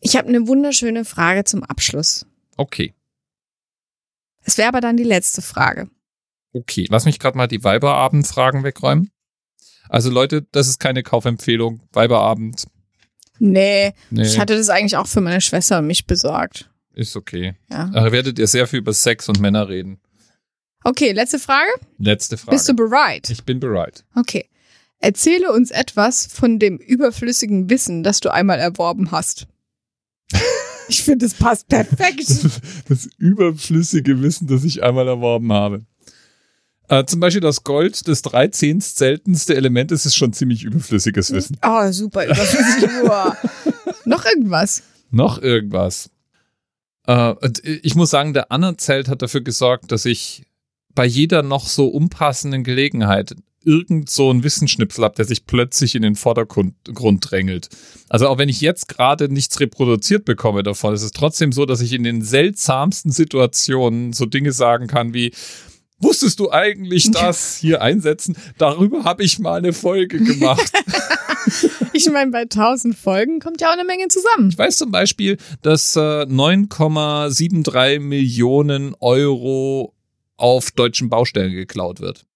Ich 0.00 0.16
habe 0.16 0.28
eine 0.28 0.46
wunderschöne 0.46 1.04
Frage 1.04 1.44
zum 1.44 1.64
Abschluss. 1.64 2.26
Okay. 2.56 2.94
Es 4.42 4.58
wäre 4.58 4.68
aber 4.68 4.80
dann 4.80 4.96
die 4.96 5.04
letzte 5.04 5.42
Frage. 5.42 5.90
Okay, 6.52 6.86
lass 6.88 7.04
mich 7.04 7.18
gerade 7.18 7.36
mal 7.36 7.48
die 7.48 7.64
Weiberabend-Fragen 7.64 8.64
wegräumen. 8.64 9.10
Also 9.88 10.10
Leute, 10.10 10.46
das 10.52 10.68
ist 10.68 10.78
keine 10.80 11.02
Kaufempfehlung. 11.02 11.80
Weiberabend 11.92 12.66
Nee, 13.40 13.92
Nee. 14.10 14.22
ich 14.22 14.38
hatte 14.40 14.56
das 14.56 14.68
eigentlich 14.68 14.96
auch 14.96 15.06
für 15.06 15.20
meine 15.20 15.40
Schwester 15.40 15.78
und 15.78 15.86
mich 15.86 16.06
besorgt. 16.06 16.70
ist 16.94 17.14
okay. 17.16 17.54
Ja. 17.70 17.86
Da 17.94 18.10
werdet 18.10 18.38
ihr 18.40 18.48
sehr 18.48 18.66
viel 18.66 18.80
über 18.80 18.92
Sex 18.92 19.28
und 19.28 19.38
Männer 19.40 19.68
reden. 19.68 20.00
Okay, 20.82 21.12
letzte 21.12 21.38
Frage. 21.38 21.68
Letzte 21.98 22.36
Frage. 22.36 22.56
Bist 22.56 22.68
du 22.68 22.74
bereit? 22.74 23.30
ich 23.30 23.44
bin 23.44 23.60
bereit. 23.60 24.04
Okay. 24.16 24.48
Erzähle 25.00 25.52
uns 25.52 25.70
etwas 25.70 26.26
von 26.26 26.58
dem 26.58 26.78
überflüssigen 26.78 27.70
Wissen, 27.70 28.02
das 28.02 28.18
du 28.18 28.32
einmal 28.32 28.58
erworben 28.58 29.12
hast. 29.12 29.46
Ich 30.88 31.02
finde, 31.02 31.26
es 31.26 31.34
passt 31.34 31.68
perfekt. 31.68 32.26
Das 32.88 33.06
überflüssige 33.18 34.20
Wissen, 34.22 34.48
das 34.48 34.64
ich 34.64 34.82
einmal 34.82 35.06
erworben 35.06 35.52
habe. 35.52 35.84
Äh, 36.88 37.04
zum 37.04 37.20
Beispiel 37.20 37.40
das 37.40 37.64
Gold, 37.64 38.08
das 38.08 38.22
13. 38.22 38.80
seltenste 38.80 39.54
Element 39.54 39.92
ist, 39.92 40.06
ist 40.06 40.16
schon 40.16 40.32
ziemlich 40.32 40.64
überflüssiges 40.64 41.32
Wissen. 41.32 41.58
Oh, 41.64 41.86
super 41.92 42.24
überflüssig. 42.24 42.88
Noch 44.04 44.24
irgendwas? 44.24 44.82
Noch 45.10 45.40
irgendwas. 45.40 46.10
Äh, 47.06 47.34
ich 47.82 47.94
muss 47.94 48.10
sagen, 48.10 48.32
der 48.32 48.50
Anerzelt 48.52 49.08
hat 49.08 49.22
dafür 49.22 49.42
gesorgt, 49.42 49.92
dass 49.92 50.06
ich 50.06 50.44
bei 50.94 51.04
jeder 51.04 51.42
noch 51.42 51.68
so 51.68 51.86
unpassenden 51.86 52.64
Gelegenheit 52.64 53.36
irgend 53.64 54.08
so 54.08 54.30
einen 54.30 54.42
Wissensschnipsel 54.42 55.04
habe, 55.04 55.14
der 55.16 55.24
sich 55.26 55.46
plötzlich 55.46 55.94
in 55.94 56.02
den 56.02 56.14
Vordergrund 56.14 56.74
Grund 56.92 57.30
drängelt. 57.30 57.68
Also 58.08 58.28
auch 58.28 58.38
wenn 58.38 58.48
ich 58.48 58.60
jetzt 58.60 58.88
gerade 58.88 59.32
nichts 59.32 59.60
reproduziert 59.60 60.24
bekomme 60.24 60.62
davon, 60.62 60.94
ist 60.94 61.02
es 61.02 61.12
trotzdem 61.12 61.52
so, 61.52 61.66
dass 61.66 61.80
ich 61.80 61.92
in 61.92 62.02
den 62.02 62.22
seltsamsten 62.22 63.12
Situationen 63.12 64.12
so 64.12 64.26
Dinge 64.26 64.52
sagen 64.52 64.86
kann 64.86 65.12
wie 65.12 65.32
Wusstest 66.00 66.40
du 66.40 66.50
eigentlich 66.50 67.10
das 67.10 67.56
hier 67.56 67.82
einsetzen? 67.82 68.36
Darüber 68.58 69.04
habe 69.04 69.24
ich 69.24 69.38
mal 69.38 69.58
eine 69.58 69.72
Folge 69.72 70.18
gemacht. 70.18 70.72
Ich 71.92 72.10
meine, 72.10 72.30
bei 72.30 72.42
1000 72.42 72.96
Folgen 72.96 73.40
kommt 73.40 73.60
ja 73.60 73.68
auch 73.68 73.72
eine 73.72 73.84
Menge 73.84 74.08
zusammen. 74.08 74.50
Ich 74.50 74.58
weiß 74.58 74.76
zum 74.76 74.90
Beispiel, 74.90 75.38
dass 75.62 75.96
äh, 75.96 76.00
9,73 76.00 78.00
Millionen 78.00 78.94
Euro 79.00 79.94
auf 80.36 80.70
deutschen 80.70 81.08
Baustellen 81.08 81.52
geklaut 81.52 82.00
wird. 82.00 82.26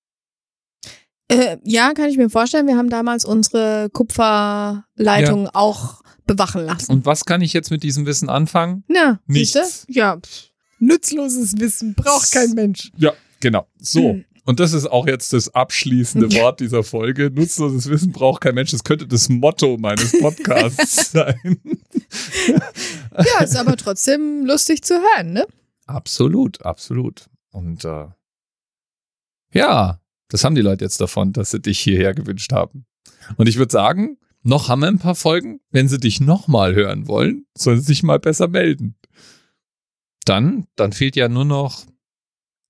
Äh, 1.29 1.59
ja, 1.64 1.92
kann 1.94 2.09
ich 2.09 2.16
mir 2.16 2.31
vorstellen. 2.31 2.66
Wir 2.66 2.77
haben 2.77 2.90
damals 2.90 3.25
unsere 3.25 3.88
Kupferleitung 3.92 5.48
auch 5.53 6.03
bewachen 6.27 6.66
lassen. 6.66 6.92
Und 6.92 7.07
was 7.07 7.25
kann 7.25 7.40
ich 7.40 7.53
jetzt 7.53 7.70
mit 7.70 7.83
diesem 7.83 8.07
Wissen 8.07 8.29
anfangen? 8.29 8.85
Na, 8.88 9.20
Nichts. 9.27 9.53
siehste? 9.53 9.92
Ja, 9.92 10.18
nützloses 10.79 11.59
Wissen 11.59 11.94
braucht 11.94 12.33
kein 12.33 12.53
Mensch. 12.53 12.90
Ja, 12.96 13.12
genau. 13.43 13.69
So. 13.79 14.15
Hm. 14.15 14.25
Und 14.45 14.59
das 14.59 14.73
ist 14.73 14.87
auch 14.87 15.07
jetzt 15.07 15.33
das 15.33 15.55
abschließende 15.55 16.33
Wort 16.35 16.59
dieser 16.59 16.83
Folge. 16.83 17.31
Nutzloses 17.31 17.89
Wissen 17.89 18.11
braucht 18.11 18.41
kein 18.41 18.57
Mensch. 18.57 18.73
Das 18.73 18.83
könnte 18.83 19.07
das 19.07 19.29
Motto 19.29 19.77
meines 19.79 20.19
Podcasts 20.19 21.13
sein. 21.13 21.61
Ja, 23.17 23.45
ist 23.45 23.57
aber 23.57 23.77
trotzdem 23.77 24.45
lustig 24.45 24.83
zu 24.83 24.95
hören, 24.95 25.33
ne? 25.33 25.47
Absolut, 25.87 26.65
absolut. 26.65 27.27
Und 27.53 27.85
äh, 27.85 28.07
ja, 29.53 30.01
das 30.29 30.43
haben 30.43 30.57
die 30.57 30.63
Leute 30.63 30.85
jetzt 30.85 31.01
davon, 31.01 31.33
dass 31.33 31.53
sie 31.53 31.61
dich 31.61 31.79
hierher 31.79 32.15
gewünscht 32.15 32.53
haben. 32.53 32.85
Und 33.37 33.49
ich 33.49 33.59
würde 33.59 33.71
sagen, 33.71 34.19
noch 34.43 34.69
haben 34.69 34.81
wir 34.81 34.89
ein 34.89 34.99
paar 34.99 35.15
Folgen. 35.15 35.61
Wenn 35.71 35.89
sie 35.89 35.99
dich 35.99 36.21
nochmal 36.21 36.75
hören 36.75 37.07
wollen, 37.07 37.47
sollen 37.57 37.79
sie 37.79 37.87
sich 37.87 38.03
mal 38.03 38.19
besser 38.19 38.49
melden. 38.49 38.97
Dann, 40.25 40.67
dann 40.75 40.93
fehlt 40.93 41.15
ja 41.15 41.29
nur 41.29 41.45
noch 41.45 41.85